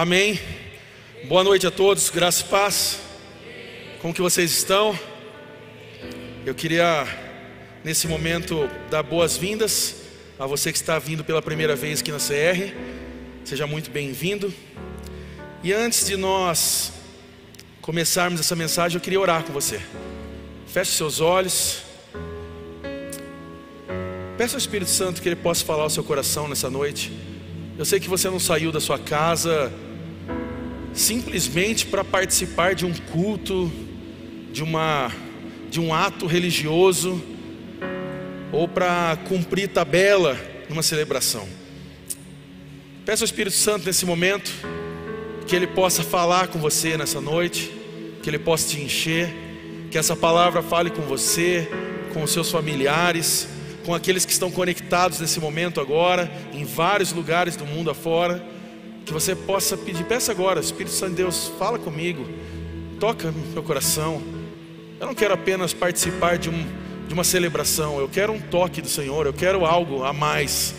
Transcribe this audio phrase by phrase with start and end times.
[0.00, 0.40] Amém.
[1.28, 3.00] Boa noite a todos, graça e paz.
[4.00, 4.98] Como que vocês estão?
[6.46, 7.06] Eu queria
[7.84, 9.96] nesse momento dar boas-vindas
[10.38, 12.74] a você que está vindo pela primeira vez aqui na CR.
[13.44, 14.50] Seja muito bem-vindo.
[15.62, 16.94] E antes de nós
[17.82, 19.82] começarmos essa mensagem, eu queria orar com você.
[20.66, 21.82] Feche seus olhos.
[24.38, 27.12] Peça ao Espírito Santo que ele possa falar ao seu coração nessa noite.
[27.76, 29.70] Eu sei que você não saiu da sua casa
[31.00, 33.72] simplesmente para participar de um culto,
[34.52, 35.10] de uma
[35.70, 37.22] de um ato religioso
[38.52, 41.48] ou para cumprir tabela numa celebração.
[43.06, 44.52] Peço ao Espírito Santo nesse momento
[45.46, 47.70] que ele possa falar com você nessa noite,
[48.22, 49.32] que ele possa te encher,
[49.90, 51.68] que essa palavra fale com você,
[52.12, 53.48] com os seus familiares,
[53.86, 58.44] com aqueles que estão conectados nesse momento agora, em vários lugares do mundo afora,
[59.10, 62.24] que você possa pedir, peça agora, Espírito Santo de Deus, fala comigo,
[63.00, 64.22] toca meu coração.
[65.00, 66.64] Eu não quero apenas participar de, um,
[67.08, 70.76] de uma celebração, eu quero um toque do Senhor, eu quero algo a mais,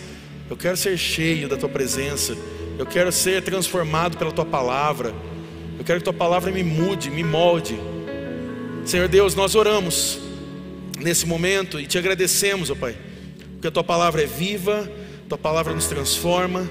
[0.50, 2.38] eu quero ser cheio da tua presença,
[2.80, 5.14] eu quero ser transformado pela tua palavra,
[5.78, 7.78] eu quero que tua palavra me mude, me molde.
[8.86, 10.22] Senhor Deus, nós oramos
[10.98, 12.96] nesse momento e te agradecemos, ó Pai,
[13.56, 14.90] porque a tua palavra é viva,
[15.28, 16.66] tua palavra nos transforma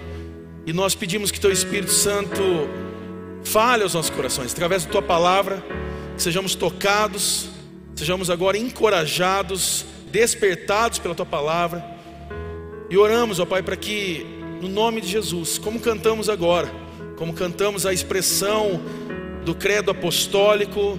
[0.67, 2.43] e nós pedimos que teu Espírito Santo
[3.43, 5.65] fale aos nossos corações através da tua palavra,
[6.17, 7.49] que sejamos tocados,
[7.97, 11.85] sejamos agora encorajados, despertados pela tua palavra.
[12.91, 14.27] E oramos, ó Pai, para que
[14.61, 16.71] no nome de Jesus, como cantamos agora,
[17.17, 18.81] como cantamos a expressão
[19.45, 20.99] do credo apostólico,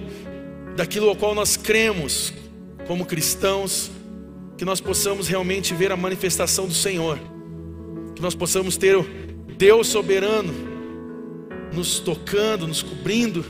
[0.76, 2.32] daquilo ao qual nós cremos,
[2.86, 3.90] como cristãos,
[4.58, 7.18] que nós possamos realmente ver a manifestação do Senhor,
[8.14, 8.96] que nós possamos ter
[9.56, 10.52] Deus soberano
[11.72, 13.44] nos tocando, nos cobrindo,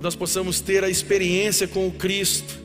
[0.00, 2.58] nós possamos ter a experiência com o Cristo,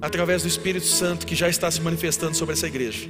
[0.00, 3.08] através do Espírito Santo que já está se manifestando sobre essa igreja.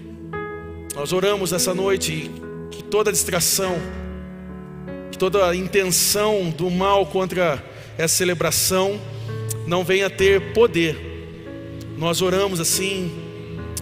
[0.94, 2.30] Nós oramos essa noite
[2.70, 3.76] que toda distração,
[5.10, 7.62] que toda intenção do mal contra
[7.98, 9.00] essa celebração
[9.66, 11.14] não venha ter poder
[11.96, 13.12] nós oramos assim,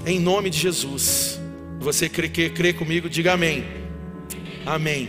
[0.07, 1.41] em nome de Jesus.
[1.81, 3.09] Você crê, crê comigo?
[3.09, 3.65] Diga amém.
[4.67, 5.09] Amém.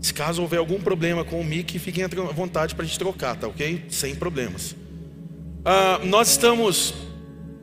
[0.00, 3.36] Se caso houver algum problema com o mic, fiquem à vontade para a gente trocar,
[3.36, 3.84] tá ok?
[3.88, 4.74] Sem problemas.
[5.64, 6.94] Ah, nós estamos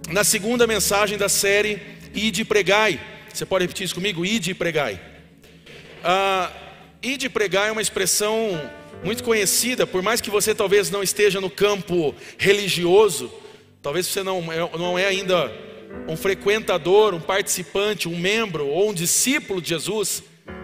[0.10, 1.82] na segunda mensagem da série
[2.14, 3.00] Ide Pregai.
[3.34, 4.26] Você pode repetir isso comigo?
[4.26, 5.00] Ide Pregai.
[6.04, 6.52] Ah,
[7.02, 8.60] Ide Pregai é uma expressão
[9.04, 13.32] muito conhecida, por mais que você talvez não esteja no campo religioso
[13.86, 15.54] Talvez você não é, não é ainda
[16.08, 20.24] um frequentador, um participante, um membro ou um discípulo de Jesus,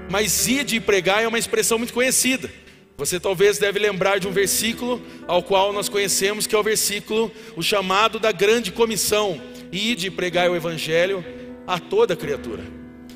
[0.09, 2.49] mas ir de pregar é uma expressão muito conhecida.
[2.97, 7.31] Você talvez deve lembrar de um versículo ao qual nós conhecemos, que é o versículo,
[7.55, 9.41] o chamado da grande comissão,
[9.71, 11.25] ir de pregar o evangelho
[11.65, 12.63] a toda criatura.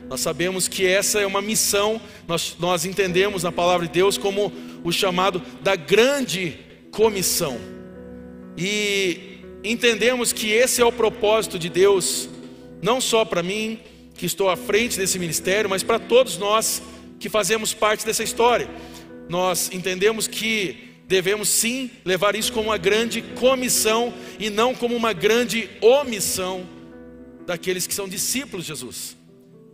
[0.07, 4.51] Nós sabemos que essa é uma missão, nós, nós entendemos na palavra de Deus como
[4.83, 6.59] o chamado da grande
[6.91, 7.59] comissão.
[8.57, 12.29] E entendemos que esse é o propósito de Deus,
[12.81, 13.79] não só para mim,
[14.15, 16.81] que estou à frente desse ministério, mas para todos nós
[17.19, 18.69] que fazemos parte dessa história.
[19.27, 20.77] Nós entendemos que
[21.07, 26.67] devemos sim levar isso como uma grande comissão e não como uma grande omissão
[27.45, 29.15] daqueles que são discípulos de Jesus.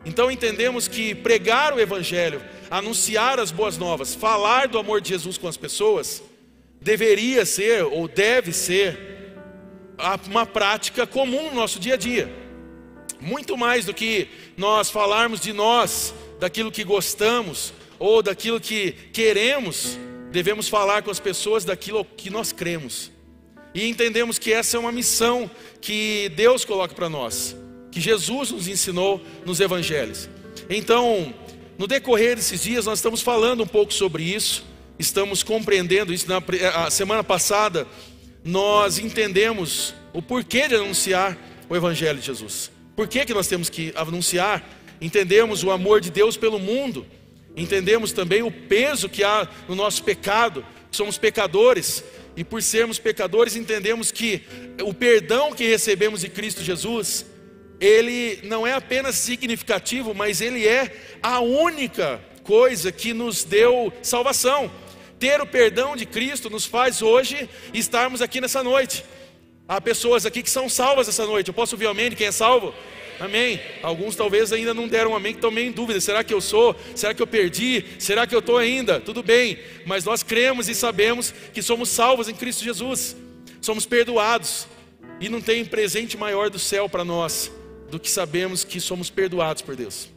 [0.05, 5.37] Então entendemos que pregar o Evangelho, anunciar as boas novas, falar do amor de Jesus
[5.37, 6.23] com as pessoas,
[6.81, 9.10] deveria ser ou deve ser
[10.27, 12.31] uma prática comum no nosso dia a dia.
[13.19, 14.27] Muito mais do que
[14.57, 19.97] nós falarmos de nós, daquilo que gostamos ou daquilo que queremos,
[20.31, 23.11] devemos falar com as pessoas daquilo que nós cremos.
[23.73, 25.49] E entendemos que essa é uma missão
[25.79, 27.55] que Deus coloca para nós,
[27.91, 30.29] que Jesus nos ensinou nos evangelhos.
[30.69, 31.33] Então,
[31.77, 34.65] no decorrer desses dias, nós estamos falando um pouco sobre isso,
[34.99, 36.27] estamos compreendendo isso.
[36.27, 37.87] Na semana passada,
[38.43, 41.37] nós entendemos o porquê de anunciar
[41.69, 42.71] o Evangelho de Jesus.
[42.95, 44.67] Por que, que nós temos que anunciar?
[44.99, 47.05] Entendemos o amor de Deus pelo mundo,
[47.55, 52.03] entendemos também o peso que há no nosso pecado, somos pecadores,
[52.35, 54.43] e por sermos pecadores, entendemos que
[54.83, 57.25] o perdão que recebemos de Cristo Jesus,
[57.79, 64.71] ele não é apenas significativo, mas ele é a única coisa que nos deu salvação.
[65.21, 69.05] Ter o perdão de Cristo nos faz hoje estarmos aqui nessa noite.
[69.67, 71.49] Há pessoas aqui que são salvas essa noite.
[71.49, 72.73] Eu posso ouvir amém de quem é salvo?
[73.19, 73.61] Amém.
[73.83, 76.75] Alguns talvez ainda não deram amém, que estão meio em dúvida: será que eu sou?
[76.95, 77.85] Será que eu perdi?
[77.99, 78.99] Será que eu estou ainda?
[78.99, 83.15] Tudo bem, mas nós cremos e sabemos que somos salvos em Cristo Jesus,
[83.61, 84.67] somos perdoados,
[85.19, 87.51] e não tem presente maior do céu para nós
[87.91, 90.09] do que sabemos que somos perdoados por Deus,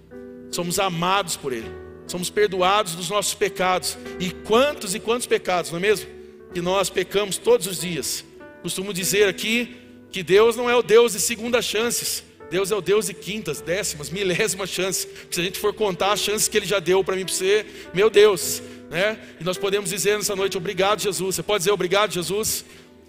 [0.51, 1.71] somos amados por Ele,
[2.07, 6.07] somos perdoados dos nossos pecados, e quantos e quantos pecados, não é mesmo?
[6.53, 8.25] Que nós pecamos todos os dias.
[8.63, 9.77] Costumo dizer aqui
[10.11, 12.23] que Deus não é o Deus de segundas chances.
[12.51, 15.09] Deus é o Deus de quintas, décimas, milésimas chances.
[15.31, 17.67] Se a gente for contar as chances que Ele já deu para mim, para você,
[17.93, 19.19] meu Deus, né?
[19.41, 21.35] E nós podemos dizer nessa noite, obrigado, Jesus.
[21.35, 22.65] Você pode dizer obrigado, Jesus?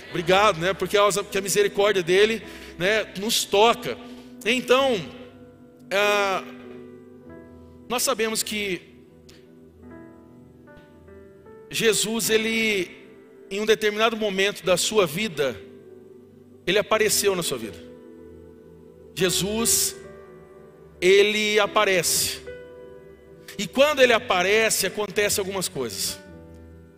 [0.09, 0.73] Obrigado, né?
[0.73, 1.09] Porque a,
[1.41, 2.41] misericórdia dele,
[2.77, 3.97] né, nos toca.
[4.45, 4.99] Então,
[5.91, 6.43] ah,
[7.87, 8.81] nós sabemos que
[11.69, 12.89] Jesus, ele,
[13.49, 15.59] em um determinado momento da sua vida,
[16.65, 17.77] ele apareceu na sua vida.
[19.13, 19.95] Jesus,
[20.99, 22.39] ele aparece.
[23.57, 26.19] E quando ele aparece, acontece algumas coisas.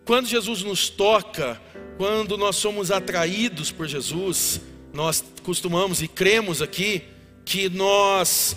[0.04, 1.60] Quando Jesus nos toca,
[1.96, 4.60] quando nós somos atraídos por Jesus,
[4.92, 7.02] nós costumamos e cremos aqui
[7.44, 8.56] que nós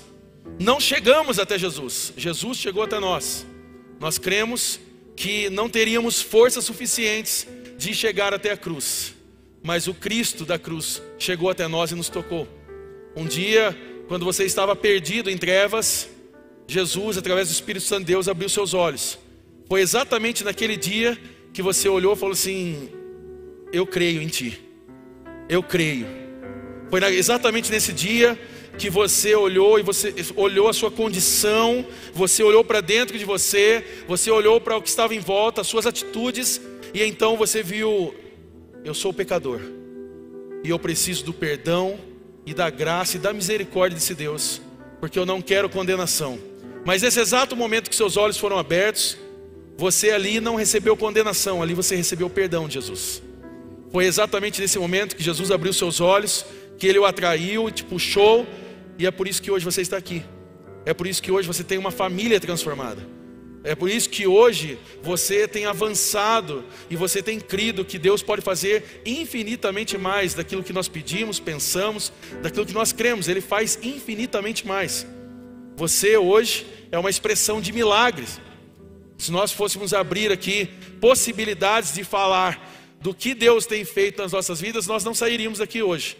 [0.60, 2.14] não chegamos até Jesus.
[2.18, 3.46] Jesus chegou até nós.
[4.00, 4.80] Nós cremos
[5.16, 7.48] que não teríamos forças suficientes
[7.78, 9.16] de chegar até a cruz
[9.64, 12.48] mas o Cristo da cruz chegou até nós e nos tocou.
[13.16, 13.78] Um dia,
[14.08, 16.10] quando você estava perdido em trevas,
[16.68, 19.20] Jesus, através do Espírito Santo de Deus, abriu seus olhos.
[19.68, 21.18] Foi exatamente naquele dia
[21.54, 22.90] que você olhou e falou assim:
[23.72, 24.60] Eu creio em Ti.
[25.48, 26.08] Eu creio.
[26.90, 28.40] Foi exatamente nesse dia
[28.82, 31.86] que você olhou e você olhou a sua condição,
[32.16, 35.68] você olhou para dentro de você, você olhou para o que estava em volta, as
[35.68, 36.60] suas atitudes,
[36.92, 38.16] e então você viu
[38.84, 39.62] eu sou pecador
[40.64, 42.00] e eu preciso do perdão
[42.44, 44.60] e da graça e da misericórdia desse Deus,
[45.00, 46.40] porque eu não quero condenação.
[46.84, 49.16] Mas nesse exato momento que seus olhos foram abertos,
[49.78, 53.22] você ali não recebeu condenação, ali você recebeu perdão de Jesus.
[53.92, 56.44] Foi exatamente nesse momento que Jesus abriu seus olhos,
[56.80, 58.48] que ele o atraiu e te puxou,
[59.02, 60.24] e é por isso que hoje você está aqui.
[60.86, 63.02] É por isso que hoje você tem uma família transformada.
[63.64, 68.44] É por isso que hoje você tem avançado e você tem crido que Deus pode
[68.44, 72.14] fazer infinitamente mais daquilo que nós pedimos, pensamos,
[72.44, 73.28] daquilo que nós cremos.
[73.28, 75.08] Ele faz infinitamente mais.
[75.78, 78.40] Você hoje é uma expressão de milagres.
[79.18, 80.70] Se nós fôssemos abrir aqui
[81.00, 82.72] possibilidades de falar
[83.02, 86.16] do que Deus tem feito nas nossas vidas, nós não sairíamos daqui hoje,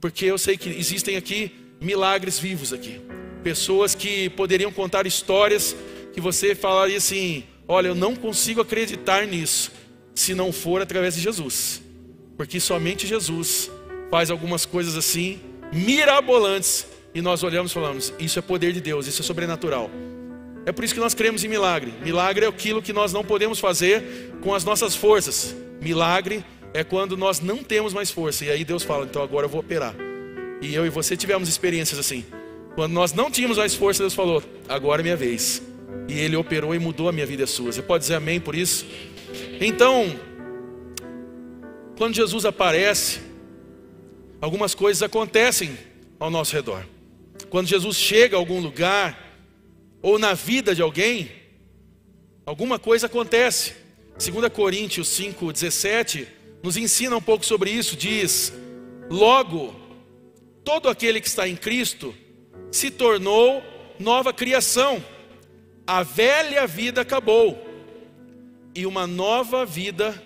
[0.00, 3.00] porque eu sei que existem aqui milagres vivos aqui,
[3.42, 5.76] pessoas que poderiam contar histórias
[6.12, 9.72] que você falaria assim: Olha, eu não consigo acreditar nisso,
[10.14, 11.82] se não for através de Jesus,
[12.36, 13.70] porque somente Jesus
[14.10, 15.40] faz algumas coisas assim,
[15.72, 19.90] mirabolantes, e nós olhamos e falamos: Isso é poder de Deus, isso é sobrenatural.
[20.66, 21.92] É por isso que nós cremos em milagre.
[22.02, 25.54] Milagre é aquilo que nós não podemos fazer com as nossas forças.
[25.80, 28.44] Milagre é quando nós não temos mais força.
[28.44, 29.94] E aí Deus fala: então agora eu vou operar.
[30.64, 32.24] E eu e você tivemos experiências assim.
[32.74, 35.62] Quando nós não tínhamos mais força, Deus falou: agora é minha vez.
[36.08, 37.70] E Ele operou e mudou a minha vida e a sua.
[37.70, 38.86] Você pode dizer amém por isso?
[39.60, 40.18] Então,
[41.98, 43.20] quando Jesus aparece,
[44.40, 45.76] algumas coisas acontecem
[46.18, 46.86] ao nosso redor.
[47.50, 49.38] Quando Jesus chega a algum lugar,
[50.00, 51.30] ou na vida de alguém,
[52.46, 53.74] alguma coisa acontece.
[54.18, 56.26] 2 Coríntios 5,17
[56.62, 57.94] nos ensina um pouco sobre isso.
[57.96, 58.50] Diz:
[59.10, 59.83] Logo,
[60.64, 62.14] todo aquele que está em Cristo
[62.70, 63.62] se tornou
[63.98, 65.02] nova criação
[65.86, 67.58] a velha vida acabou
[68.74, 70.20] e uma nova vida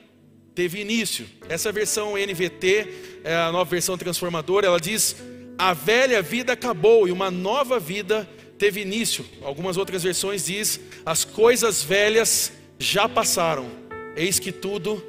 [0.55, 1.27] teve início.
[1.49, 5.17] Essa versão NVT, é a nova versão transformadora, ela diz:
[5.59, 9.25] a velha vida acabou e uma nova vida teve início.
[9.43, 13.69] Algumas outras versões diz: as coisas velhas já passaram,
[14.17, 15.05] eis que tudo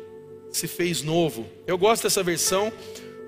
[0.52, 1.48] se fez novo.
[1.68, 2.74] Eu gosto dessa versão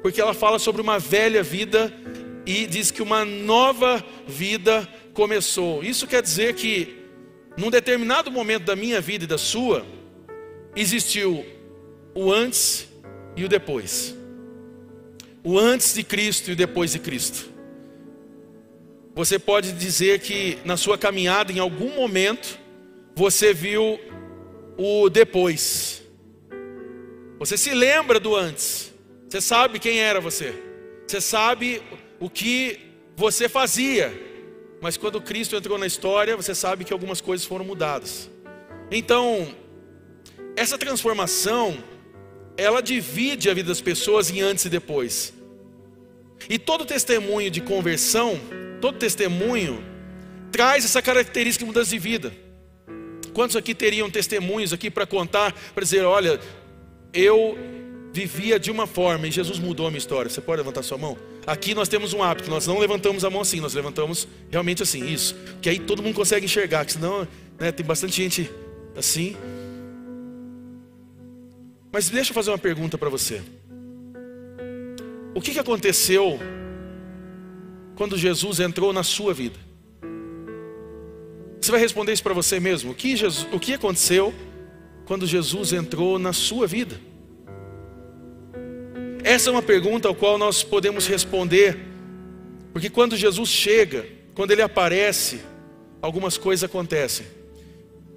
[0.01, 1.93] porque ela fala sobre uma velha vida
[2.45, 5.83] e diz que uma nova vida começou.
[5.83, 7.01] Isso quer dizer que
[7.57, 9.85] num determinado momento da minha vida e da sua,
[10.75, 11.45] existiu
[12.15, 12.87] o antes
[13.35, 14.15] e o depois.
[15.43, 17.49] O antes de Cristo e o depois de Cristo.
[19.13, 22.57] Você pode dizer que na sua caminhada, em algum momento,
[23.13, 23.99] você viu
[24.77, 26.01] o depois.
[27.37, 28.90] Você se lembra do antes.
[29.31, 30.53] Você sabe quem era você.
[31.07, 31.81] Você sabe
[32.19, 32.77] o que
[33.15, 34.11] você fazia.
[34.81, 38.29] Mas quando Cristo entrou na história, você sabe que algumas coisas foram mudadas.
[38.91, 39.55] Então,
[40.53, 41.81] essa transformação,
[42.57, 45.33] ela divide a vida das pessoas em antes e depois.
[46.49, 48.37] E todo testemunho de conversão
[48.81, 49.81] todo testemunho
[50.51, 52.33] traz essa característica de mudança de vida.
[53.31, 56.37] Quantos aqui teriam testemunhos aqui para contar, para dizer, olha,
[57.13, 57.57] eu
[58.13, 60.29] vivia de uma forma e Jesus mudou a minha história.
[60.29, 61.17] Você pode levantar sua mão?
[61.45, 65.05] Aqui nós temos um hábito, nós não levantamos a mão assim, nós levantamos realmente assim,
[65.05, 65.35] isso.
[65.61, 67.27] Que aí todo mundo consegue enxergar, que senão
[67.59, 68.51] né, tem bastante gente
[68.95, 69.35] assim.
[71.91, 73.41] Mas deixa eu fazer uma pergunta para você.
[75.33, 76.39] O que, que aconteceu
[77.95, 79.57] quando Jesus entrou na sua vida?
[81.61, 82.91] Você vai responder isso para você mesmo.
[82.91, 84.33] O que, Jesus, o que aconteceu
[85.05, 86.99] quando Jesus entrou na sua vida?
[89.23, 91.77] Essa é uma pergunta ao qual nós podemos responder,
[92.73, 95.41] porque quando Jesus chega, quando ele aparece,
[96.01, 97.25] algumas coisas acontecem.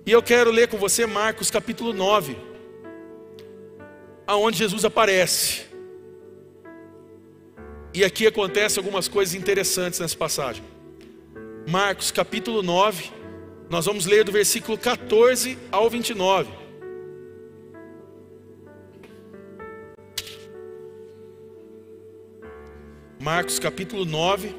[0.07, 2.37] E eu quero ler com você Marcos capítulo 9,
[4.27, 5.65] aonde Jesus aparece.
[7.93, 10.65] E aqui acontecem algumas coisas interessantes nessa passagem.
[11.69, 13.11] Marcos capítulo 9,
[13.69, 16.64] nós vamos ler do versículo 14 ao 29.
[23.25, 24.55] Marcos capítulo 9,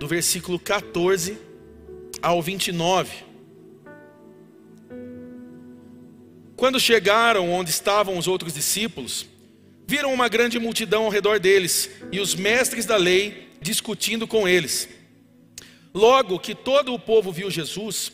[0.00, 1.36] do versículo 14
[2.22, 3.14] ao 29.
[6.56, 9.26] Quando chegaram onde estavam os outros discípulos,
[9.86, 14.88] viram uma grande multidão ao redor deles e os mestres da lei discutindo com eles.
[15.92, 18.10] Logo que todo o povo viu Jesus,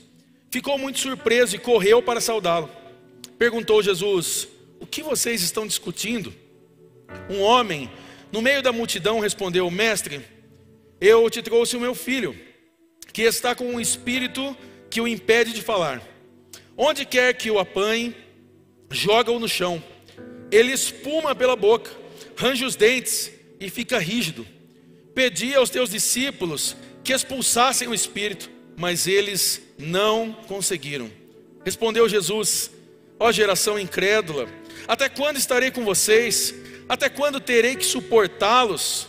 [0.50, 2.68] ficou muito surpreso e correu para saudá-lo.
[3.38, 4.48] Perguntou Jesus:
[4.80, 6.34] O que vocês estão discutindo?
[7.30, 7.88] Um homem
[8.32, 10.20] no meio da multidão respondeu: Mestre,
[11.00, 12.36] eu te trouxe o meu filho,
[13.12, 14.56] que está com um espírito
[14.88, 16.02] que o impede de falar.
[16.76, 18.14] Onde quer que o apanhe,
[18.90, 19.82] joga-o no chão.
[20.50, 21.90] Ele espuma pela boca,
[22.36, 24.46] range os dentes e fica rígido.
[25.14, 31.10] Pedi aos teus discípulos que expulsassem o espírito, mas eles não conseguiram.
[31.64, 32.70] Respondeu Jesus:
[33.18, 34.48] Ó geração incrédula,
[34.88, 36.54] até quando estarei com vocês?
[36.90, 39.06] Até quando terei que suportá-los?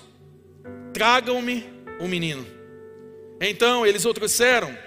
[0.94, 1.68] Tragam-me
[2.00, 2.46] um menino.
[3.42, 4.78] Então eles o trouxeram.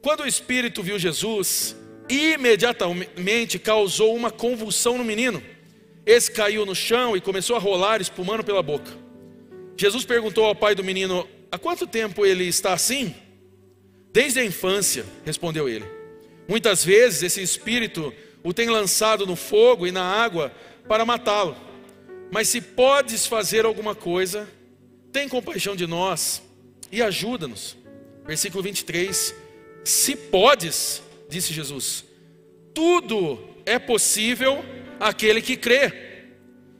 [0.00, 1.76] Quando o espírito viu Jesus,
[2.08, 5.42] imediatamente causou uma convulsão no menino.
[6.06, 8.90] Esse caiu no chão e começou a rolar, espumando pela boca.
[9.76, 13.14] Jesus perguntou ao pai do menino: Há quanto tempo ele está assim?
[14.10, 15.84] Desde a infância, respondeu ele.
[16.48, 20.50] Muitas vezes esse espírito o tem lançado no fogo e na água
[20.88, 21.63] para matá-lo.
[22.34, 24.48] Mas se podes fazer alguma coisa,
[25.12, 26.42] tem compaixão de nós
[26.90, 27.76] e ajuda-nos.
[28.26, 29.32] Versículo 23.
[29.84, 32.04] Se podes, disse Jesus,
[32.74, 34.64] tudo é possível
[34.98, 35.92] àquele que crê.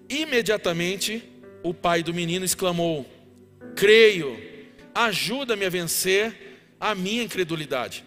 [0.08, 1.22] Imediatamente
[1.62, 3.06] o pai do menino exclamou:
[3.76, 4.36] Creio,
[4.92, 6.34] ajuda-me a vencer
[6.80, 8.04] a minha incredulidade.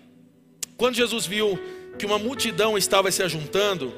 [0.76, 1.58] Quando Jesus viu
[1.98, 3.94] que uma multidão estava se ajuntando,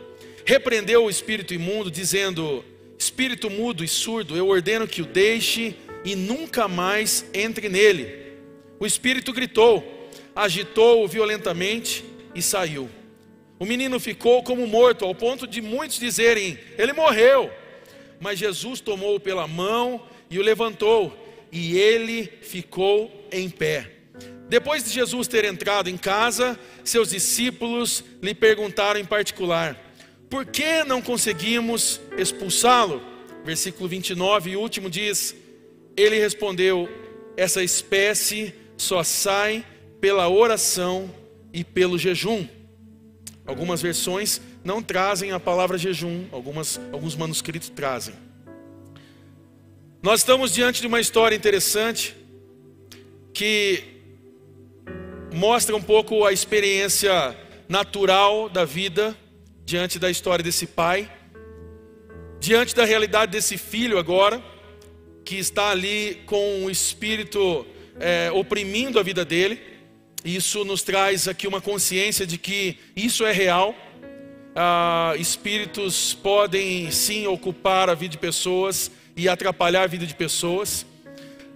[0.46, 2.64] repreendeu o espírito imundo, dizendo:
[3.00, 8.36] espírito mudo e surdo, eu ordeno que o deixe e nunca mais entre nele.
[8.78, 12.04] O espírito gritou, agitou-o violentamente
[12.36, 12.90] e saiu.
[13.58, 17.50] O menino ficou como morto, ao ponto de muitos dizerem: Ele morreu.
[18.20, 21.18] Mas Jesus tomou-o pela mão e o levantou,
[21.52, 23.92] e ele ficou em pé.
[24.50, 29.78] Depois de Jesus ter entrado em casa, seus discípulos lhe perguntaram em particular:
[30.30, 33.02] por que não conseguimos expulsá-lo?
[33.44, 35.36] Versículo 29 e último diz:
[35.98, 36.88] Ele respondeu:
[37.36, 39.66] Essa espécie só sai
[40.00, 41.14] pela oração
[41.52, 42.48] e pelo jejum.
[43.46, 48.14] Algumas versões não trazem a palavra jejum, algumas, alguns manuscritos trazem.
[50.02, 52.16] Nós estamos diante de uma história interessante
[53.34, 53.84] que
[55.34, 57.36] mostra um pouco a experiência
[57.68, 59.18] natural da vida
[59.70, 61.08] diante da história desse pai,
[62.40, 64.42] diante da realidade desse filho agora,
[65.24, 67.68] que está ali com o espírito
[68.00, 69.62] é, oprimindo a vida dele.
[70.26, 73.76] Isso nos traz aqui uma consciência de que isso é real.
[74.56, 80.84] Ah, espíritos podem sim ocupar a vida de pessoas e atrapalhar a vida de pessoas.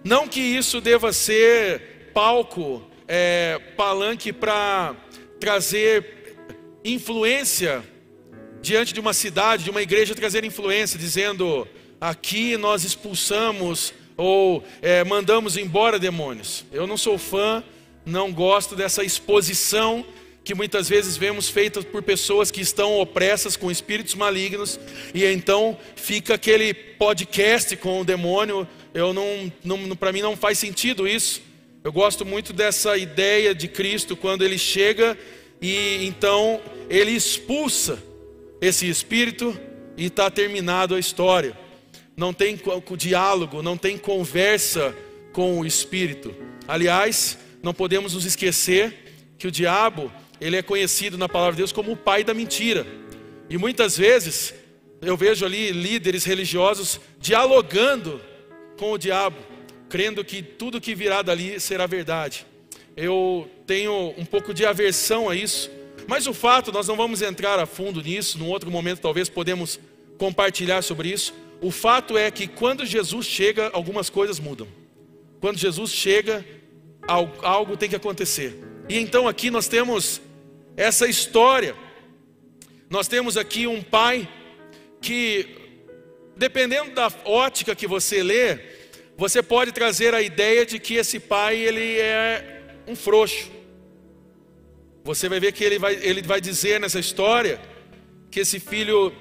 [0.04, 4.96] Não que isso deva ser palco, é, palanque para
[5.40, 6.38] trazer
[6.86, 7.92] influência
[8.64, 11.68] diante de uma cidade, de uma igreja, trazer influência, dizendo:
[12.00, 16.66] aqui nós expulsamos ou é, mandamos embora demônios.
[16.72, 17.62] Eu não sou fã,
[18.06, 20.06] não gosto dessa exposição
[20.46, 24.80] que muitas vezes vemos feita por pessoas que estão opressas com espíritos malignos
[25.14, 28.68] e então fica aquele podcast com o demônio.
[28.94, 31.42] Eu não, não para mim não faz sentido isso.
[31.84, 35.18] Eu gosto muito dessa ideia de Cristo quando ele chega
[35.62, 38.13] e então ele expulsa
[38.64, 39.60] esse espírito
[39.98, 41.58] e está terminado a história.
[42.16, 42.58] Não tem
[42.98, 44.96] diálogo, não tem conversa
[45.34, 46.34] com o espírito.
[46.66, 51.74] Aliás, não podemos nos esquecer que o diabo, ele é conhecido na palavra de Deus
[51.74, 52.88] como o pai da mentira.
[53.50, 54.54] E muitas vezes
[55.02, 58.22] eu vejo ali líderes religiosos dialogando
[58.78, 59.40] com o diabo,
[59.90, 62.46] crendo que tudo que virá dali será verdade.
[62.96, 65.70] Eu tenho um pouco de aversão a isso,
[66.08, 69.80] mas o fato, nós não vamos entrar a fundo nisso, num outro momento talvez podemos
[70.18, 71.34] compartilhar sobre isso.
[71.62, 74.68] O fato é que quando Jesus chega, algumas coisas mudam.
[75.40, 76.46] Quando Jesus chega,
[77.08, 78.58] algo tem que acontecer.
[78.90, 80.22] E então aqui nós temos
[80.76, 81.76] essa história.
[82.90, 84.28] Nós temos aqui um pai
[85.02, 85.48] que,
[86.36, 88.60] dependendo da ótica que você lê,
[89.18, 93.50] você pode trazer a ideia de que esse pai ele é um frouxo.
[95.04, 97.60] Você vai ver que ele vai, ele vai dizer nessa história
[98.32, 99.12] que esse filho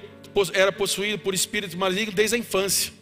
[0.52, 2.92] era possuído por espírito maligno desde a infância.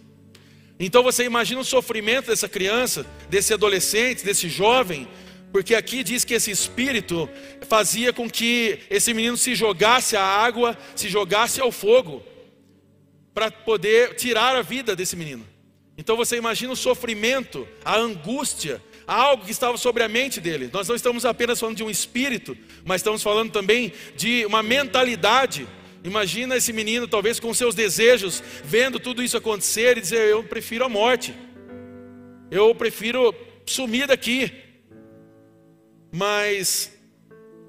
[0.78, 5.06] Então você imagina o sofrimento dessa criança, desse adolescente, desse jovem,
[5.52, 7.28] porque aqui diz que esse espírito
[7.68, 12.24] fazia com que esse menino se jogasse à água, se jogasse ao fogo,
[13.34, 15.46] para poder tirar a vida desse menino.
[15.98, 20.70] Então você imagina o sofrimento, a angústia, algo que estava sobre a mente dele.
[20.72, 25.66] Nós não estamos apenas falando de um espírito, mas estamos falando também de uma mentalidade.
[26.04, 30.84] Imagina esse menino, talvez com seus desejos, vendo tudo isso acontecer e dizer: Eu prefiro
[30.84, 31.34] a morte,
[32.50, 33.34] eu prefiro
[33.66, 34.52] sumir daqui.
[36.12, 36.92] Mas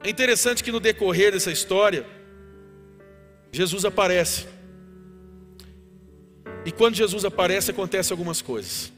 [0.03, 2.05] é interessante que no decorrer dessa história,
[3.51, 4.45] Jesus aparece.
[6.65, 8.91] E quando Jesus aparece, acontece algumas coisas.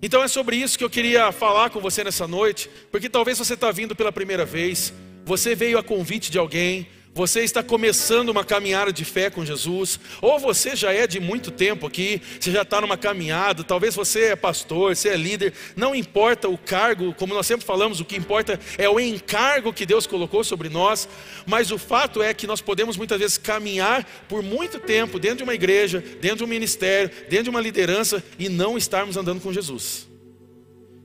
[0.00, 3.54] Então é sobre isso que eu queria falar com você nessa noite, porque talvez você
[3.54, 4.92] está vindo pela primeira vez,
[5.24, 9.98] você veio a convite de alguém, você está começando uma caminhada de fé com Jesus,
[10.20, 14.26] ou você já é de muito tempo aqui, você já está numa caminhada, talvez você
[14.26, 18.16] é pastor, você é líder, não importa o cargo, como nós sempre falamos, o que
[18.16, 21.08] importa é o encargo que Deus colocou sobre nós,
[21.46, 25.42] mas o fato é que nós podemos muitas vezes caminhar por muito tempo dentro de
[25.42, 29.52] uma igreja, dentro de um ministério, dentro de uma liderança e não estarmos andando com
[29.52, 30.06] Jesus.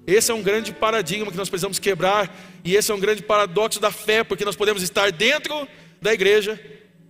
[0.06, 2.30] Esse é um grande paradigma que nós precisamos quebrar,
[2.64, 5.68] e esse é um grande paradoxo da fé, porque nós podemos estar dentro
[6.04, 6.60] da igreja,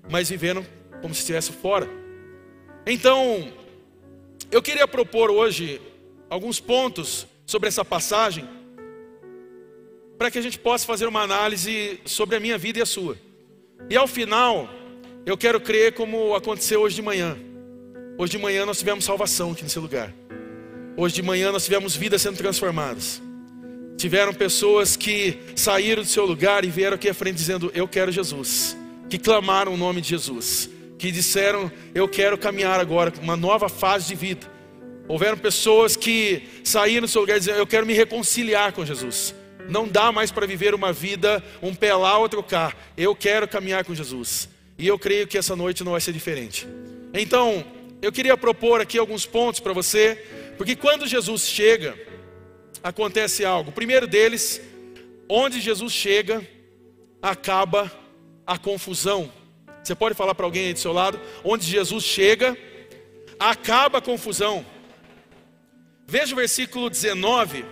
[0.10, 0.64] mas vivendo
[1.02, 1.90] como se estivesse fora.
[2.86, 3.52] Então,
[4.52, 5.82] eu queria propor hoje
[6.30, 8.48] alguns pontos sobre essa passagem,
[10.18, 13.18] para que a gente possa fazer uma análise sobre a minha vida e a sua.
[13.90, 14.70] E ao final,
[15.26, 17.36] eu quero crer como aconteceu hoje de manhã.
[18.18, 20.14] Hoje de manhã nós tivemos salvação aqui nesse lugar.
[20.96, 23.20] Hoje de manhã nós tivemos vidas sendo transformadas.
[23.98, 28.12] Tiveram pessoas que saíram do seu lugar e vieram aqui à frente dizendo: Eu quero
[28.12, 28.78] Jesus
[29.10, 34.08] que clamaram o nome de Jesus, que disseram: Eu quero caminhar agora uma nova fase
[34.08, 34.52] de vida.
[35.08, 39.36] Houveram pessoas que saíram do seu lugar dizendo: Eu quero me reconciliar com Jesus.
[39.70, 42.74] Não dá mais para viver uma vida, um pé lá, outro cá.
[42.98, 44.50] Eu quero caminhar com Jesus.
[44.78, 46.68] E eu creio que essa noite não vai ser diferente.
[47.14, 47.64] Então,
[48.02, 50.22] eu queria propor aqui alguns pontos para você,
[50.58, 51.98] porque quando Jesus chega,
[52.84, 53.70] acontece algo.
[53.70, 54.60] O primeiro deles,
[55.30, 56.46] onde Jesus chega,
[57.22, 57.90] acaba
[58.46, 59.32] a confusão.
[59.84, 62.58] Você pode falar para alguém aí do seu lado, onde Jesus chega,
[63.40, 64.66] acaba a confusão.
[66.08, 67.66] Veja o versículo 19.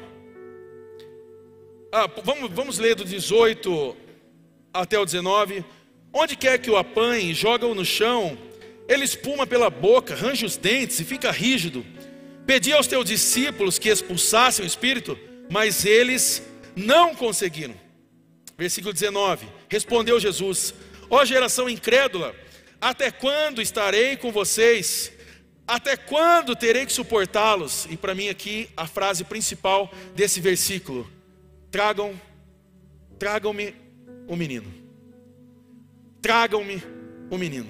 [1.91, 3.95] Ah, vamos, vamos ler do 18
[4.73, 5.63] até o 19.
[6.13, 8.37] Onde quer que o apanhe, joga-o no chão,
[8.87, 11.85] ele espuma pela boca, range os dentes e fica rígido.
[12.45, 15.17] Pedi aos teus discípulos que expulsassem o espírito,
[15.49, 17.75] mas eles não conseguiram.
[18.57, 20.73] Versículo 19: Respondeu Jesus:
[21.09, 22.35] Ó geração incrédula,
[22.81, 25.13] até quando estarei com vocês?
[25.65, 27.87] Até quando terei que suportá-los?
[27.89, 31.09] E para mim aqui a frase principal desse versículo:
[31.71, 32.19] Tragam,
[33.17, 33.73] tragam-me
[34.27, 34.69] o menino.
[36.21, 36.83] Tragam-me
[37.29, 37.69] o menino.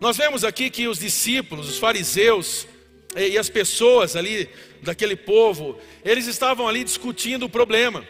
[0.00, 2.66] Nós vemos aqui que os discípulos, os fariseus
[3.16, 4.50] e as pessoas ali
[4.82, 8.04] daquele povo, eles estavam ali discutindo o problema.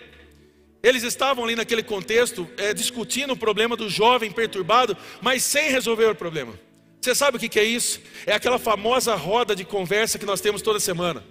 [0.86, 6.04] Eles estavam ali naquele contexto é, discutindo o problema do jovem perturbado, mas sem resolver
[6.04, 6.54] o problema.
[7.00, 8.00] Você sabe o que é isso?
[8.24, 11.24] É aquela famosa roda de conversa que nós temos toda semana.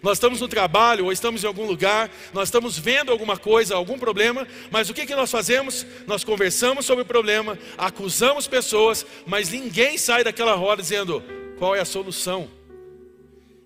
[0.00, 3.98] Nós estamos no trabalho ou estamos em algum lugar, nós estamos vendo alguma coisa, algum
[3.98, 5.84] problema, mas o que, que nós fazemos?
[6.06, 11.20] Nós conversamos sobre o problema, acusamos pessoas, mas ninguém sai daquela roda dizendo
[11.58, 12.48] qual é a solução.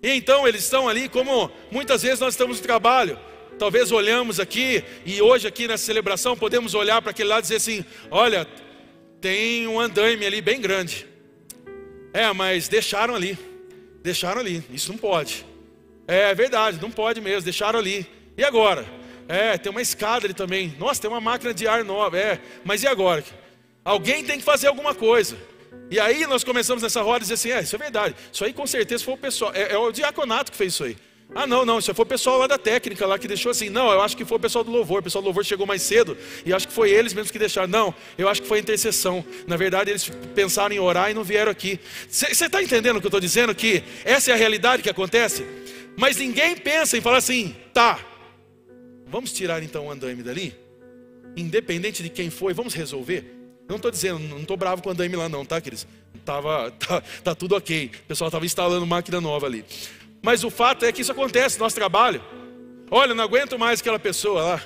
[0.01, 3.19] E então eles estão ali, como muitas vezes nós estamos no trabalho,
[3.57, 7.55] talvez olhamos aqui e hoje aqui nessa celebração podemos olhar para aquele lado e dizer
[7.55, 8.47] assim: olha,
[9.21, 11.07] tem um andaime ali bem grande.
[12.13, 13.37] É, mas deixaram ali.
[14.01, 14.63] Deixaram ali.
[14.71, 15.45] Isso não pode.
[16.07, 18.07] É, é verdade, não pode mesmo, deixaram ali.
[18.37, 18.85] E agora?
[19.27, 20.75] É, tem uma escada ali também.
[20.77, 22.17] Nossa, tem uma máquina de ar nova.
[22.17, 23.23] É, mas e agora?
[23.83, 25.35] Alguém tem que fazer alguma coisa.
[25.89, 28.15] E aí nós começamos nessa roda e dizer assim: é, isso é verdade.
[28.31, 29.51] Isso aí com certeza foi o pessoal.
[29.53, 30.97] É, é o diaconato que fez isso aí.
[31.33, 33.69] Ah, não, não, isso foi o pessoal lá da técnica lá que deixou assim.
[33.69, 34.99] Não, eu acho que foi o pessoal do louvor.
[34.99, 37.67] O pessoal do louvor chegou mais cedo e acho que foi eles mesmos que deixaram.
[37.67, 39.25] Não, eu acho que foi a intercessão.
[39.47, 41.79] Na verdade, eles pensaram em orar e não vieram aqui.
[42.07, 43.53] Você está entendendo o que eu estou dizendo?
[43.55, 45.45] Que essa é a realidade que acontece?
[45.97, 47.99] Mas ninguém pensa em falar assim, tá,
[49.07, 50.55] vamos tirar então o andaime dali?
[51.35, 53.25] Independente de quem foi, vamos resolver?
[53.67, 55.87] Eu não estou dizendo, não estou bravo com o andaime lá não, tá, queridos?
[56.23, 57.91] Tava, tá, tá tudo ok.
[58.03, 59.65] O pessoal estava instalando máquina nova ali.
[60.25, 62.19] Mas o fato é que isso acontece no nosso trabalho.
[62.89, 64.61] Olha, não aguento mais aquela pessoa lá.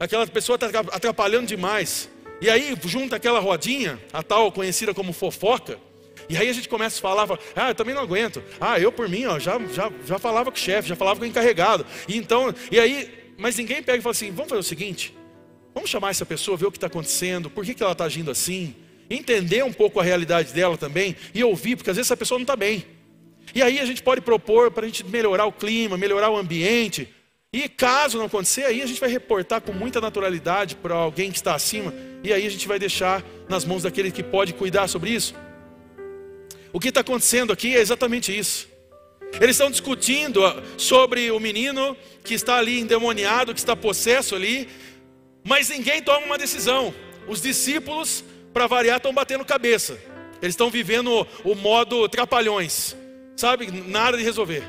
[0.00, 2.08] Aquela pessoa está atrapalhando demais.
[2.40, 5.78] E aí junta aquela rodinha, a tal conhecida como fofoca.
[6.30, 8.42] E aí a gente começa a falar, fala, ah, eu também não aguento.
[8.58, 11.26] Ah, eu por mim, ó, já, já, já falava com o chefe, já falava com
[11.26, 11.84] o encarregado.
[12.08, 15.14] E então, e aí, mas ninguém pega e fala assim, vamos fazer o seguinte,
[15.74, 18.30] vamos chamar essa pessoa, ver o que está acontecendo, por que, que ela está agindo
[18.30, 18.74] assim,
[19.10, 22.44] entender um pouco a realidade dela também e ouvir, porque às vezes essa pessoa não
[22.44, 23.01] está bem.
[23.54, 27.08] E aí a gente pode propor para a gente melhorar o clima, melhorar o ambiente.
[27.52, 31.36] E caso não acontecer, aí a gente vai reportar com muita naturalidade para alguém que
[31.36, 31.92] está acima.
[32.24, 35.34] E aí a gente vai deixar nas mãos daquele que pode cuidar sobre isso.
[36.72, 38.72] O que está acontecendo aqui é exatamente isso.
[39.40, 40.40] Eles estão discutindo
[40.78, 44.68] sobre o menino que está ali endemoniado, que está possesso ali,
[45.44, 46.94] mas ninguém toma uma decisão.
[47.26, 49.98] Os discípulos, para variar, estão batendo cabeça.
[50.40, 52.96] Eles estão vivendo o modo trapalhões,
[53.36, 53.70] sabe?
[53.70, 54.62] Nada de resolver.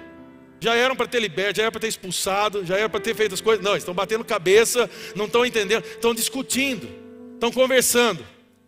[0.59, 3.33] Já eram para ter liberto, já era para ter expulsado, já era para ter feito
[3.33, 3.63] as coisas.
[3.63, 6.87] Não, estão batendo cabeça, não estão entendendo, estão discutindo,
[7.33, 8.25] estão conversando.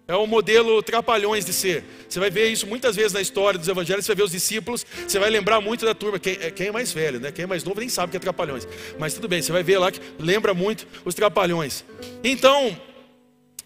[0.08, 1.84] É o modelo trapalhões de ser.
[2.08, 4.86] Você vai ver isso muitas vezes na história dos evangelhos, você vai ver os discípulos,
[5.08, 6.20] você vai lembrar muito da turma.
[6.20, 7.32] Quem, é, quem é mais velho, né?
[7.32, 8.68] Quem é mais novo nem sabe que é trapalhões.
[9.00, 11.84] Mas tudo bem, você vai ver lá que lembra muito os trapalhões.
[12.24, 12.80] Então,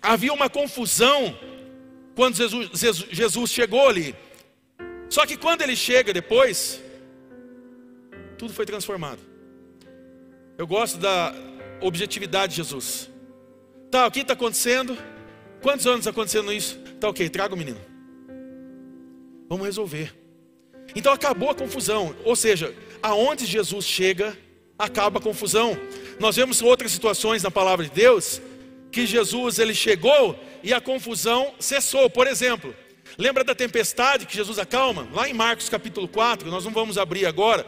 [0.02, 1.38] havia uma confusão
[2.15, 4.15] quando Jesus, Jesus chegou ali.
[5.10, 6.82] Só que quando ele chega depois,
[8.38, 9.19] tudo foi transformado.
[10.58, 11.34] Eu gosto da
[11.82, 13.10] objetividade de Jesus.
[13.89, 14.98] Tá, o que está acontecendo?
[15.62, 16.78] Quantos anos acontecendo isso?
[17.00, 17.80] Tá ok, traga o menino.
[19.50, 20.15] Vamos resolver.
[20.95, 22.15] Então acabou a confusão.
[22.24, 24.38] Ou seja, aonde Jesus chega,
[24.78, 25.78] acaba a confusão.
[26.19, 28.41] Nós vemos outras situações na palavra de Deus
[28.91, 32.10] que Jesus ele chegou e a confusão cessou.
[32.10, 32.76] Por exemplo,
[33.19, 35.08] lembra da tempestade que Jesus acalma?
[35.13, 37.67] Lá em Marcos capítulo 4, nós não vamos abrir agora,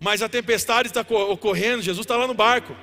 [0.00, 2.76] mas a tempestade está ocorrendo, Jesus está lá no barco.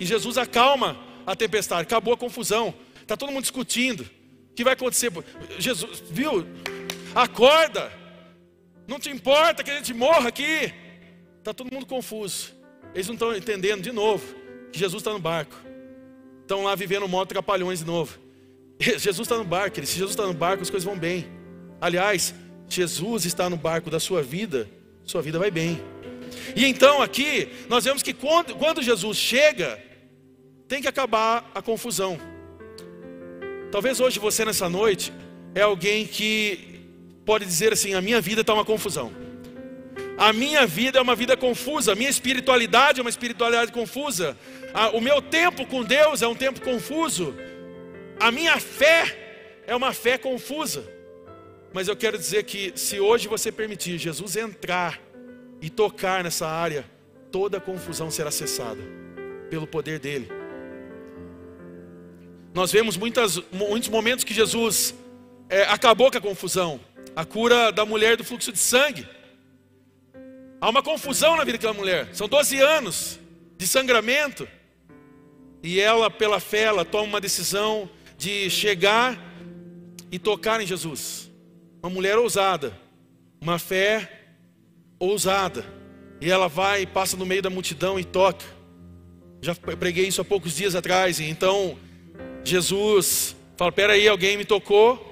[0.00, 2.74] E Jesus acalma a tempestade, acabou a confusão.
[3.02, 4.00] Está todo mundo discutindo.
[4.50, 5.12] O que vai acontecer?
[5.58, 6.46] Jesus, viu?
[7.14, 7.92] Acorda.
[8.86, 10.72] Não te importa que a gente morra aqui.
[11.38, 12.52] Está todo mundo confuso.
[12.94, 14.34] Eles não estão entendendo de novo
[14.72, 15.54] que Jesus está no barco.
[16.40, 18.18] Estão lá vivendo um modo trapalhões de novo.
[18.80, 21.26] Jesus está no barco, se Jesus está no barco, as coisas vão bem.
[21.80, 22.34] Aliás,
[22.68, 24.68] Jesus está no barco da sua vida,
[25.04, 25.80] sua vida vai bem.
[26.54, 29.78] E então aqui, nós vemos que quando, quando Jesus chega,
[30.68, 32.18] tem que acabar a confusão.
[33.70, 35.12] Talvez hoje você nessa noite
[35.54, 36.80] é alguém que
[37.24, 39.12] pode dizer assim: a minha vida está uma confusão.
[40.16, 44.36] A minha vida é uma vida confusa, a minha espiritualidade é uma espiritualidade confusa,
[44.92, 47.36] o meu tempo com Deus é um tempo confuso,
[48.20, 50.84] a minha fé é uma fé confusa.
[51.72, 55.00] Mas eu quero dizer que se hoje você permitir Jesus entrar
[55.60, 56.84] e tocar nessa área,
[57.30, 58.80] toda a confusão será cessada
[59.50, 60.28] pelo poder dele.
[62.54, 64.94] Nós vemos muitas, muitos momentos que Jesus
[65.48, 66.80] é, acabou com a confusão.
[67.14, 69.06] A cura da mulher do fluxo de sangue.
[70.60, 72.08] Há uma confusão na vida daquela mulher.
[72.14, 73.20] São 12 anos
[73.56, 74.48] de sangramento.
[75.62, 79.16] E ela, pela fé, ela toma uma decisão de chegar
[80.10, 81.30] e tocar em Jesus.
[81.80, 82.76] Uma mulher ousada.
[83.40, 84.26] Uma fé
[84.98, 85.64] ousada.
[86.20, 88.44] E ela vai, passa no meio da multidão e toca.
[89.40, 91.20] Já preguei isso há poucos dias atrás.
[91.20, 91.78] E então
[92.44, 95.06] Jesus fala: Peraí, alguém me tocou.